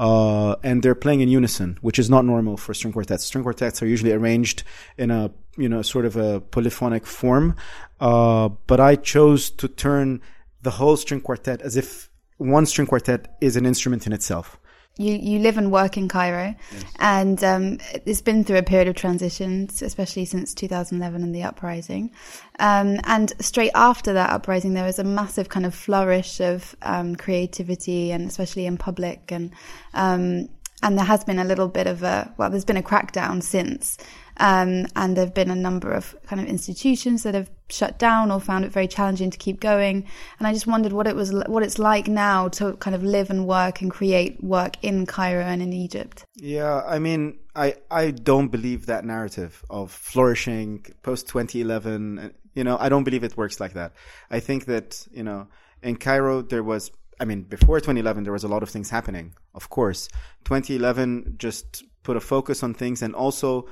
Uh, 0.00 0.56
and 0.62 0.82
they're 0.82 0.94
playing 0.94 1.20
in 1.20 1.28
unison, 1.28 1.76
which 1.82 1.98
is 1.98 2.08
not 2.08 2.24
normal 2.24 2.56
for 2.56 2.72
string 2.72 2.90
quartets. 2.90 3.22
String 3.22 3.44
quartets 3.44 3.82
are 3.82 3.86
usually 3.86 4.12
arranged 4.12 4.62
in 4.96 5.10
a, 5.10 5.30
you 5.58 5.68
know, 5.68 5.82
sort 5.82 6.06
of 6.06 6.16
a 6.16 6.40
polyphonic 6.40 7.04
form. 7.04 7.54
Uh, 8.00 8.48
but 8.66 8.80
I 8.80 8.96
chose 8.96 9.50
to 9.50 9.68
turn 9.68 10.22
the 10.62 10.70
whole 10.70 10.96
string 10.96 11.20
quartet 11.20 11.60
as 11.60 11.76
if 11.76 12.08
one 12.38 12.64
string 12.64 12.86
quartet 12.86 13.36
is 13.42 13.56
an 13.56 13.66
instrument 13.66 14.06
in 14.06 14.14
itself. 14.14 14.58
You 15.00 15.14
you 15.14 15.38
live 15.38 15.56
and 15.56 15.72
work 15.72 15.96
in 15.96 16.08
Cairo, 16.08 16.54
yes. 16.72 16.84
and 16.98 17.42
um, 17.42 17.78
it's 18.04 18.20
been 18.20 18.44
through 18.44 18.58
a 18.58 18.62
period 18.62 18.86
of 18.86 18.96
transitions, 18.96 19.80
especially 19.80 20.26
since 20.26 20.52
2011 20.52 21.22
and 21.22 21.34
the 21.34 21.42
uprising. 21.42 22.10
Um, 22.58 23.00
and 23.04 23.32
straight 23.40 23.70
after 23.74 24.12
that 24.12 24.28
uprising, 24.28 24.74
there 24.74 24.84
was 24.84 24.98
a 24.98 25.04
massive 25.04 25.48
kind 25.48 25.64
of 25.64 25.74
flourish 25.74 26.38
of 26.40 26.76
um, 26.82 27.16
creativity, 27.16 28.12
and 28.12 28.28
especially 28.28 28.66
in 28.66 28.76
public, 28.76 29.32
and 29.32 29.52
um, 29.94 30.50
and 30.82 30.98
there 30.98 31.06
has 31.06 31.24
been 31.24 31.38
a 31.38 31.44
little 31.44 31.68
bit 31.68 31.86
of 31.86 32.02
a 32.02 32.30
well, 32.36 32.50
there's 32.50 32.66
been 32.66 32.76
a 32.76 32.82
crackdown 32.82 33.42
since. 33.42 33.96
Um, 34.40 34.86
and 34.96 35.16
there 35.16 35.24
have 35.26 35.34
been 35.34 35.50
a 35.50 35.54
number 35.54 35.92
of 35.92 36.16
kind 36.26 36.40
of 36.40 36.48
institutions 36.48 37.24
that 37.24 37.34
have 37.34 37.50
shut 37.68 37.98
down 37.98 38.30
or 38.30 38.40
found 38.40 38.64
it 38.64 38.72
very 38.72 38.88
challenging 38.88 39.30
to 39.30 39.36
keep 39.36 39.60
going. 39.60 40.06
And 40.38 40.48
I 40.48 40.54
just 40.54 40.66
wondered 40.66 40.94
what 40.94 41.06
it 41.06 41.14
was, 41.14 41.30
what 41.46 41.62
it's 41.62 41.78
like 41.78 42.08
now 42.08 42.48
to 42.48 42.72
kind 42.76 42.96
of 42.96 43.04
live 43.04 43.28
and 43.28 43.46
work 43.46 43.82
and 43.82 43.90
create 43.90 44.42
work 44.42 44.76
in 44.82 45.04
Cairo 45.04 45.42
and 45.44 45.60
in 45.60 45.74
Egypt. 45.74 46.24
Yeah, 46.36 46.82
I 46.86 46.98
mean, 46.98 47.38
I 47.54 47.76
I 47.90 48.12
don't 48.12 48.48
believe 48.48 48.86
that 48.86 49.04
narrative 49.04 49.62
of 49.68 49.92
flourishing 49.92 50.86
post 51.02 51.28
2011. 51.28 52.32
You 52.54 52.64
know, 52.64 52.78
I 52.80 52.88
don't 52.88 53.04
believe 53.04 53.24
it 53.24 53.36
works 53.36 53.60
like 53.60 53.74
that. 53.74 53.92
I 54.30 54.40
think 54.40 54.64
that 54.64 55.06
you 55.12 55.22
know, 55.22 55.48
in 55.82 55.96
Cairo 55.96 56.42
there 56.42 56.64
was. 56.64 56.90
I 57.22 57.26
mean, 57.26 57.42
before 57.42 57.78
2011, 57.80 58.24
there 58.24 58.32
was 58.32 58.44
a 58.44 58.48
lot 58.48 58.62
of 58.62 58.70
things 58.70 58.88
happening. 58.88 59.34
Of 59.54 59.68
course, 59.68 60.08
2011 60.44 61.34
just 61.36 61.84
put 62.02 62.16
a 62.16 62.20
focus 62.20 62.62
on 62.62 62.72
things 62.72 63.02
and 63.02 63.14
also 63.14 63.68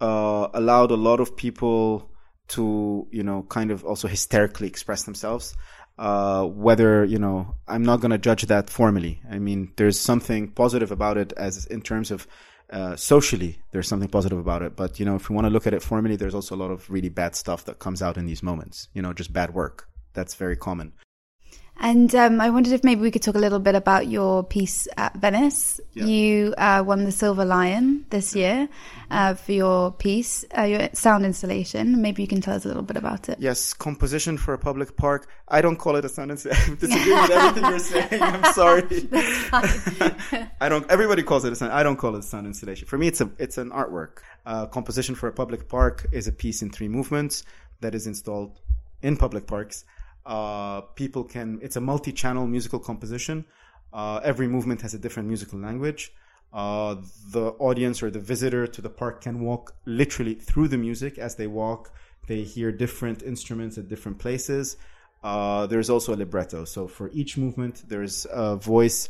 uh, 0.00 0.48
allowed 0.54 0.90
a 0.90 0.96
lot 0.96 1.20
of 1.20 1.36
people 1.36 2.10
to, 2.48 3.06
you 3.10 3.22
know, 3.22 3.44
kind 3.48 3.70
of 3.70 3.84
also 3.84 4.08
hysterically 4.08 4.66
express 4.66 5.04
themselves. 5.04 5.56
Uh, 5.98 6.46
whether, 6.46 7.04
you 7.04 7.18
know, 7.18 7.56
I'm 7.68 7.82
not 7.82 8.00
going 8.00 8.10
to 8.10 8.18
judge 8.18 8.46
that 8.46 8.70
formally. 8.70 9.20
I 9.30 9.38
mean, 9.38 9.72
there's 9.76 10.00
something 10.00 10.50
positive 10.52 10.90
about 10.90 11.18
it 11.18 11.34
as 11.36 11.66
in 11.66 11.82
terms 11.82 12.10
of, 12.10 12.26
uh, 12.72 12.96
socially, 12.96 13.60
there's 13.72 13.86
something 13.86 14.08
positive 14.08 14.38
about 14.38 14.62
it. 14.62 14.76
But, 14.76 14.98
you 14.98 15.04
know, 15.04 15.16
if 15.16 15.28
we 15.28 15.34
want 15.34 15.46
to 15.46 15.50
look 15.50 15.66
at 15.66 15.74
it 15.74 15.82
formally, 15.82 16.16
there's 16.16 16.34
also 16.34 16.54
a 16.54 16.56
lot 16.56 16.70
of 16.70 16.88
really 16.88 17.10
bad 17.10 17.36
stuff 17.36 17.66
that 17.66 17.80
comes 17.80 18.00
out 18.00 18.16
in 18.16 18.24
these 18.24 18.42
moments, 18.42 18.88
you 18.94 19.02
know, 19.02 19.12
just 19.12 19.32
bad 19.32 19.52
work. 19.52 19.88
That's 20.14 20.34
very 20.34 20.56
common. 20.56 20.94
And 21.82 22.14
um, 22.14 22.42
I 22.42 22.50
wondered 22.50 22.74
if 22.74 22.84
maybe 22.84 23.00
we 23.00 23.10
could 23.10 23.22
talk 23.22 23.36
a 23.36 23.38
little 23.38 23.58
bit 23.58 23.74
about 23.74 24.06
your 24.06 24.44
piece 24.44 24.86
at 24.98 25.16
Venice. 25.16 25.80
Yeah. 25.94 26.04
You 26.04 26.54
uh, 26.58 26.84
won 26.86 27.04
the 27.04 27.10
Silver 27.10 27.46
Lion 27.46 28.04
this 28.10 28.36
year 28.36 28.68
uh, 29.10 29.32
for 29.32 29.52
your 29.52 29.90
piece, 29.90 30.44
uh, 30.56 30.62
your 30.62 30.90
sound 30.92 31.24
installation. 31.24 32.02
Maybe 32.02 32.20
you 32.20 32.28
can 32.28 32.42
tell 32.42 32.54
us 32.54 32.66
a 32.66 32.68
little 32.68 32.82
bit 32.82 32.98
about 32.98 33.30
it. 33.30 33.38
Yes, 33.40 33.72
composition 33.72 34.36
for 34.36 34.52
a 34.52 34.58
public 34.58 34.94
park. 34.98 35.28
I 35.48 35.62
don't 35.62 35.76
call 35.76 35.96
it 35.96 36.04
a 36.04 36.10
sound 36.10 36.32
installation. 36.32 36.74
I 36.74 36.76
disagree 36.76 37.14
with 37.14 37.30
everything 37.30 37.70
you're 37.70 37.78
saying. 37.78 38.22
I'm 38.22 38.52
sorry. 38.52 38.82
I 40.60 40.68
don't. 40.68 40.88
Everybody 40.90 41.22
calls 41.22 41.46
it 41.46 41.52
a 41.54 41.56
sound. 41.56 41.72
I 41.72 41.82
don't 41.82 41.96
call 41.96 42.14
it 42.14 42.18
a 42.18 42.22
sound 42.22 42.46
installation. 42.46 42.88
For 42.88 42.98
me, 42.98 43.08
it's 43.08 43.22
a 43.22 43.30
it's 43.38 43.56
an 43.56 43.70
artwork. 43.70 44.18
Uh, 44.44 44.66
composition 44.66 45.14
for 45.14 45.28
a 45.28 45.32
public 45.32 45.66
park 45.66 46.06
is 46.12 46.28
a 46.28 46.32
piece 46.32 46.60
in 46.60 46.68
three 46.68 46.88
movements 46.88 47.42
that 47.80 47.94
is 47.94 48.06
installed 48.06 48.60
in 49.00 49.16
public 49.16 49.46
parks. 49.46 49.86
Uh, 50.26 50.82
people 50.94 51.24
can, 51.24 51.58
it's 51.62 51.76
a 51.76 51.80
multi-channel 51.80 52.46
musical 52.46 52.78
composition. 52.78 53.44
Uh, 53.92 54.20
every 54.22 54.46
movement 54.46 54.82
has 54.82 54.94
a 54.94 54.98
different 54.98 55.28
musical 55.28 55.58
language. 55.58 56.12
Uh, 56.52 56.96
the 57.30 57.50
audience 57.58 58.02
or 58.02 58.10
the 58.10 58.18
visitor 58.18 58.66
to 58.66 58.82
the 58.82 58.90
park 58.90 59.22
can 59.22 59.40
walk 59.40 59.74
literally 59.86 60.34
through 60.34 60.68
the 60.68 60.76
music 60.76 61.18
as 61.18 61.36
they 61.36 61.46
walk. 61.46 61.92
They 62.26 62.42
hear 62.42 62.72
different 62.72 63.22
instruments 63.22 63.78
at 63.78 63.88
different 63.88 64.18
places. 64.18 64.76
Uh, 65.22 65.66
there's 65.66 65.90
also 65.90 66.14
a 66.14 66.16
libretto. 66.16 66.64
So 66.64 66.88
for 66.88 67.10
each 67.10 67.36
movement, 67.36 67.84
there's 67.88 68.26
a 68.30 68.56
voice. 68.56 69.08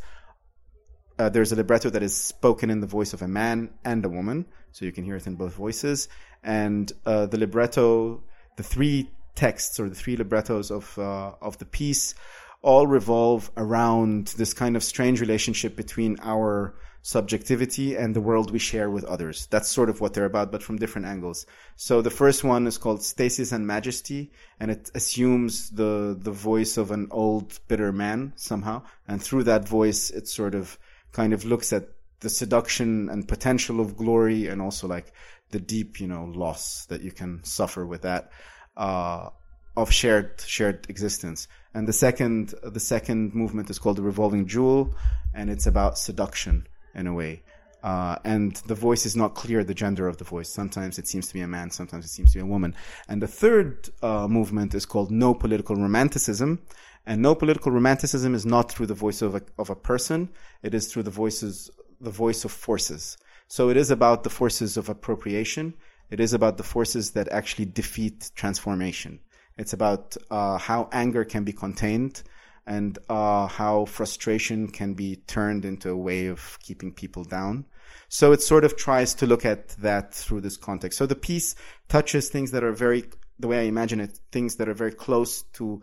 Uh, 1.17 1.29
there's 1.29 1.51
a 1.51 1.55
libretto 1.55 1.89
that 1.89 2.03
is 2.03 2.15
spoken 2.15 2.69
in 2.69 2.79
the 2.79 2.87
voice 2.87 3.13
of 3.13 3.21
a 3.21 3.27
man 3.27 3.69
and 3.85 4.03
a 4.05 4.09
woman, 4.09 4.45
so 4.71 4.85
you 4.85 4.91
can 4.91 5.03
hear 5.03 5.15
it 5.15 5.27
in 5.27 5.35
both 5.35 5.53
voices. 5.53 6.09
And 6.43 6.91
uh, 7.05 7.27
the 7.27 7.37
libretto, 7.37 8.23
the 8.57 8.63
three 8.63 9.09
texts 9.35 9.79
or 9.79 9.89
the 9.89 9.95
three 9.95 10.17
librettos 10.17 10.71
of 10.71 10.97
uh, 10.97 11.31
of 11.41 11.57
the 11.57 11.65
piece 11.65 12.15
all 12.61 12.85
revolve 12.85 13.51
around 13.57 14.27
this 14.37 14.53
kind 14.53 14.75
of 14.75 14.83
strange 14.83 15.19
relationship 15.19 15.75
between 15.75 16.17
our 16.21 16.75
subjectivity 17.01 17.95
and 17.95 18.15
the 18.15 18.21
world 18.21 18.51
we 18.51 18.59
share 18.59 18.89
with 18.89 19.03
others. 19.05 19.47
That's 19.47 19.67
sort 19.67 19.89
of 19.89 19.99
what 19.99 20.13
they're 20.13 20.25
about, 20.25 20.51
but 20.51 20.61
from 20.61 20.77
different 20.77 21.07
angles. 21.07 21.47
So 21.75 22.01
the 22.01 22.11
first 22.11 22.43
one 22.43 22.67
is 22.67 22.77
called 22.77 23.03
Stasis 23.03 23.51
and 23.51 23.65
Majesty, 23.65 24.31
and 24.59 24.69
it 24.69 24.91
assumes 24.93 25.71
the 25.71 26.15
the 26.19 26.31
voice 26.31 26.77
of 26.77 26.91
an 26.91 27.07
old 27.09 27.59
bitter 27.67 27.91
man 27.91 28.33
somehow, 28.35 28.83
and 29.07 29.21
through 29.21 29.45
that 29.45 29.67
voice, 29.67 30.11
it 30.11 30.27
sort 30.27 30.53
of 30.53 30.77
kind 31.11 31.33
of 31.33 31.43
looks 31.43 31.73
at 31.73 31.89
the 32.19 32.29
seduction 32.29 33.09
and 33.09 33.27
potential 33.27 33.79
of 33.79 33.97
glory, 33.97 34.47
and 34.47 34.61
also 34.61 34.87
like 34.87 35.11
the 35.49 35.59
deep, 35.59 35.99
you 35.99 36.07
know, 36.07 36.25
loss 36.25 36.85
that 36.85 37.01
you 37.01 37.11
can 37.11 37.43
suffer 37.43 37.85
with 37.85 38.03
that 38.03 38.31
uh, 38.77 39.29
of 39.75 39.91
shared 39.91 40.41
shared 40.45 40.89
existence. 40.89 41.47
And 41.73 41.87
the 41.87 41.93
second 41.93 42.53
the 42.63 42.79
second 42.79 43.33
movement 43.33 43.69
is 43.69 43.79
called 43.79 43.97
the 43.97 44.01
revolving 44.01 44.47
jewel, 44.47 44.95
and 45.33 45.49
it's 45.49 45.67
about 45.67 45.97
seduction 45.97 46.67
in 46.93 47.07
a 47.07 47.13
way. 47.13 47.43
Uh, 47.83 48.15
and 48.23 48.57
the 48.67 48.75
voice 48.75 49.07
is 49.07 49.15
not 49.15 49.33
clear, 49.33 49.63
the 49.63 49.73
gender 49.73 50.07
of 50.07 50.17
the 50.17 50.23
voice. 50.23 50.49
Sometimes 50.49 50.99
it 50.99 51.07
seems 51.07 51.27
to 51.27 51.33
be 51.33 51.41
a 51.41 51.47
man, 51.47 51.71
sometimes 51.71 52.05
it 52.05 52.09
seems 52.09 52.31
to 52.31 52.37
be 52.37 52.43
a 52.43 52.45
woman. 52.45 52.75
And 53.07 53.21
the 53.21 53.27
third 53.27 53.89
uh, 54.03 54.27
movement 54.27 54.75
is 54.75 54.85
called 54.85 55.09
no 55.09 55.33
political 55.33 55.75
romanticism. 55.75 56.61
And 57.05 57.21
no 57.21 57.33
political 57.33 57.71
romanticism 57.71 58.35
is 58.35 58.45
not 58.45 58.71
through 58.71 58.85
the 58.85 58.93
voice 58.93 59.23
of 59.23 59.33
a, 59.33 59.41
of 59.57 59.71
a 59.71 59.75
person. 59.75 60.29
It 60.61 60.75
is 60.75 60.91
through 60.91 61.03
the 61.03 61.09
voices, 61.09 61.71
the 61.99 62.11
voice 62.11 62.45
of 62.45 62.51
forces. 62.51 63.17
So 63.47 63.69
it 63.69 63.77
is 63.77 63.89
about 63.89 64.23
the 64.23 64.29
forces 64.29 64.77
of 64.77 64.87
appropriation. 64.87 65.73
It 66.11 66.19
is 66.19 66.33
about 66.33 66.57
the 66.57 66.63
forces 66.63 67.11
that 67.11 67.29
actually 67.29 67.65
defeat 67.65 68.31
transformation. 68.35 69.19
It's 69.57 69.73
about 69.73 70.17
uh, 70.29 70.57
how 70.57 70.89
anger 70.91 71.23
can 71.23 71.45
be 71.45 71.53
contained 71.53 72.21
and 72.67 72.99
uh, 73.09 73.47
how 73.47 73.85
frustration 73.85 74.67
can 74.67 74.93
be 74.93 75.15
turned 75.15 75.65
into 75.65 75.89
a 75.89 75.95
way 75.95 76.27
of 76.27 76.59
keeping 76.61 76.93
people 76.93 77.23
down. 77.23 77.65
So 78.09 78.33
it 78.33 78.41
sort 78.41 78.65
of 78.65 78.75
tries 78.75 79.13
to 79.15 79.25
look 79.25 79.45
at 79.45 79.69
that 79.77 80.13
through 80.13 80.41
this 80.41 80.57
context. 80.57 80.97
So 80.97 81.05
the 81.05 81.15
piece 81.15 81.55
touches 81.87 82.29
things 82.29 82.51
that 82.51 82.63
are 82.63 82.73
very, 82.73 83.05
the 83.39 83.47
way 83.47 83.59
I 83.59 83.63
imagine 83.63 83.99
it, 84.01 84.19
things 84.31 84.57
that 84.57 84.69
are 84.69 84.73
very 84.73 84.91
close 84.91 85.43
to 85.53 85.81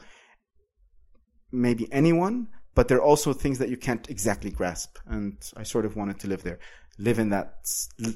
maybe 1.50 1.90
anyone, 1.90 2.48
but 2.74 2.88
they're 2.88 3.02
also 3.02 3.32
things 3.32 3.58
that 3.58 3.70
you 3.70 3.76
can't 3.76 4.08
exactly 4.10 4.50
grasp. 4.50 4.98
And 5.06 5.36
I 5.56 5.62
sort 5.62 5.86
of 5.86 5.96
wanted 5.96 6.20
to 6.20 6.28
live 6.28 6.42
there, 6.42 6.58
live 6.98 7.18
in 7.18 7.30
that, 7.30 7.64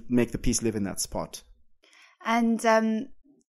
make 0.08 0.30
the 0.30 0.38
piece 0.38 0.62
live 0.62 0.76
in 0.76 0.84
that 0.84 1.00
spot. 1.00 1.42
And 2.24 2.64
um, 2.66 3.08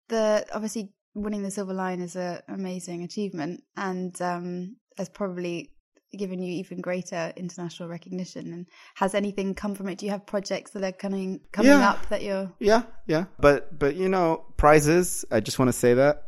the 0.09 0.47
obviously 0.53 0.93
winning 1.15 1.43
the 1.43 1.51
silver 1.51 1.75
lion 1.75 2.01
is 2.01 2.17
an 2.17 2.41
amazing 2.49 3.03
achievement, 3.03 3.63
and 3.77 4.21
um, 4.23 4.77
has 4.97 5.09
probably 5.09 5.71
given 6.17 6.43
you 6.43 6.53
even 6.55 6.81
greater 6.81 7.33
international 7.37 7.89
recognition. 7.89 8.53
And 8.53 8.67
has 8.95 9.15
anything 9.15 9.55
come 9.55 9.75
from 9.75 9.89
it? 9.89 9.99
Do 9.99 10.07
you 10.07 10.13
have 10.13 10.27
projects 10.27 10.73
that 10.73 10.83
are 10.83 10.93
coming 10.93 11.41
coming 11.53 11.73
yeah. 11.73 11.91
up 11.91 12.09
that 12.09 12.23
you're? 12.23 12.53
Yeah, 12.59 12.83
yeah. 13.07 13.27
But 13.39 13.79
but 13.79 13.97
you 13.97 14.09
know 14.09 14.45
prizes. 14.57 15.25
I 15.31 15.41
just 15.41 15.59
want 15.59 15.69
to 15.69 15.73
say 15.73 15.95
that. 15.95 16.25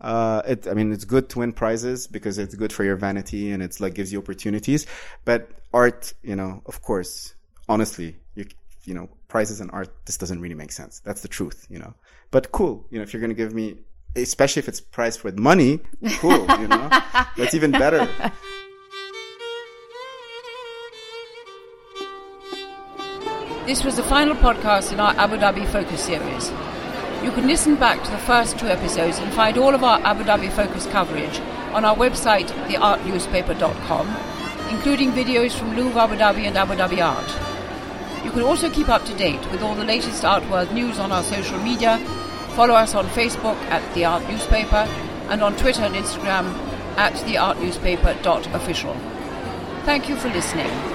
Uh, 0.00 0.42
it, 0.46 0.66
I 0.66 0.74
mean, 0.74 0.92
it's 0.92 1.04
good 1.04 1.28
to 1.30 1.38
win 1.38 1.52
prizes 1.52 2.08
because 2.08 2.36
it's 2.36 2.56
good 2.56 2.72
for 2.72 2.82
your 2.82 2.96
vanity 2.96 3.52
and 3.52 3.62
it's 3.62 3.80
like 3.80 3.94
gives 3.94 4.12
you 4.12 4.18
opportunities. 4.18 4.84
But 5.24 5.48
art, 5.72 6.12
you 6.22 6.34
know, 6.34 6.60
of 6.66 6.82
course, 6.82 7.34
honestly, 7.68 8.16
you, 8.34 8.46
you 8.84 8.94
know, 8.94 9.08
prizes 9.28 9.60
in 9.60 9.70
art, 9.70 9.88
this 10.06 10.16
doesn't 10.16 10.40
really 10.40 10.54
make 10.54 10.72
sense. 10.72 11.00
That's 11.04 11.22
the 11.22 11.28
truth, 11.28 11.66
you 11.70 11.78
know. 11.78 11.94
But 12.30 12.52
cool, 12.52 12.86
you 12.90 12.98
know, 12.98 13.02
if 13.02 13.12
you're 13.12 13.20
going 13.20 13.30
to 13.30 13.36
give 13.36 13.54
me, 13.54 13.76
especially 14.16 14.60
if 14.60 14.68
it's 14.68 14.80
priced 14.80 15.24
with 15.24 15.38
money, 15.38 15.80
cool, 16.18 16.40
you 16.60 16.68
know, 16.68 16.88
that's 17.36 17.54
even 17.54 17.70
better. 17.70 18.08
This 23.66 23.84
was 23.84 23.96
the 23.96 24.02
final 24.02 24.34
podcast 24.34 24.92
in 24.92 24.98
our 24.98 25.14
Abu 25.14 25.36
Dhabi 25.36 25.66
Focus 25.66 26.02
series. 26.02 26.50
You 27.22 27.30
can 27.30 27.46
listen 27.46 27.76
back 27.76 28.02
to 28.02 28.10
the 28.10 28.18
first 28.18 28.58
two 28.58 28.66
episodes 28.66 29.18
and 29.18 29.32
find 29.32 29.56
all 29.56 29.74
of 29.74 29.84
our 29.84 30.00
Abu 30.00 30.24
Dhabi 30.24 30.50
Focus 30.50 30.86
coverage 30.86 31.38
on 31.72 31.84
our 31.84 31.94
website, 31.94 32.48
theartnewspaper.com, 32.68 34.08
including 34.70 35.12
videos 35.12 35.56
from 35.56 35.76
Louvre 35.76 36.00
Abu 36.00 36.16
Dhabi 36.16 36.48
and 36.48 36.58
Abu 36.58 36.74
Dhabi 36.74 37.00
Art. 37.00 37.51
You 38.24 38.30
can 38.30 38.42
also 38.42 38.70
keep 38.70 38.88
up 38.88 39.04
to 39.06 39.14
date 39.14 39.50
with 39.50 39.62
all 39.62 39.74
the 39.74 39.84
latest 39.84 40.24
art 40.24 40.48
world 40.48 40.72
news 40.72 40.98
on 40.98 41.10
our 41.10 41.22
social 41.22 41.58
media. 41.58 41.98
Follow 42.54 42.74
us 42.74 42.94
on 42.94 43.06
Facebook 43.06 43.56
at 43.70 43.82
The 43.94 44.04
Art 44.04 44.28
Newspaper 44.28 44.86
and 45.28 45.42
on 45.42 45.56
Twitter 45.56 45.82
and 45.82 45.94
Instagram 45.94 46.54
at 46.96 47.14
theartnewspaper.official. 47.14 48.94
Thank 49.84 50.08
you 50.08 50.16
for 50.16 50.28
listening. 50.28 50.91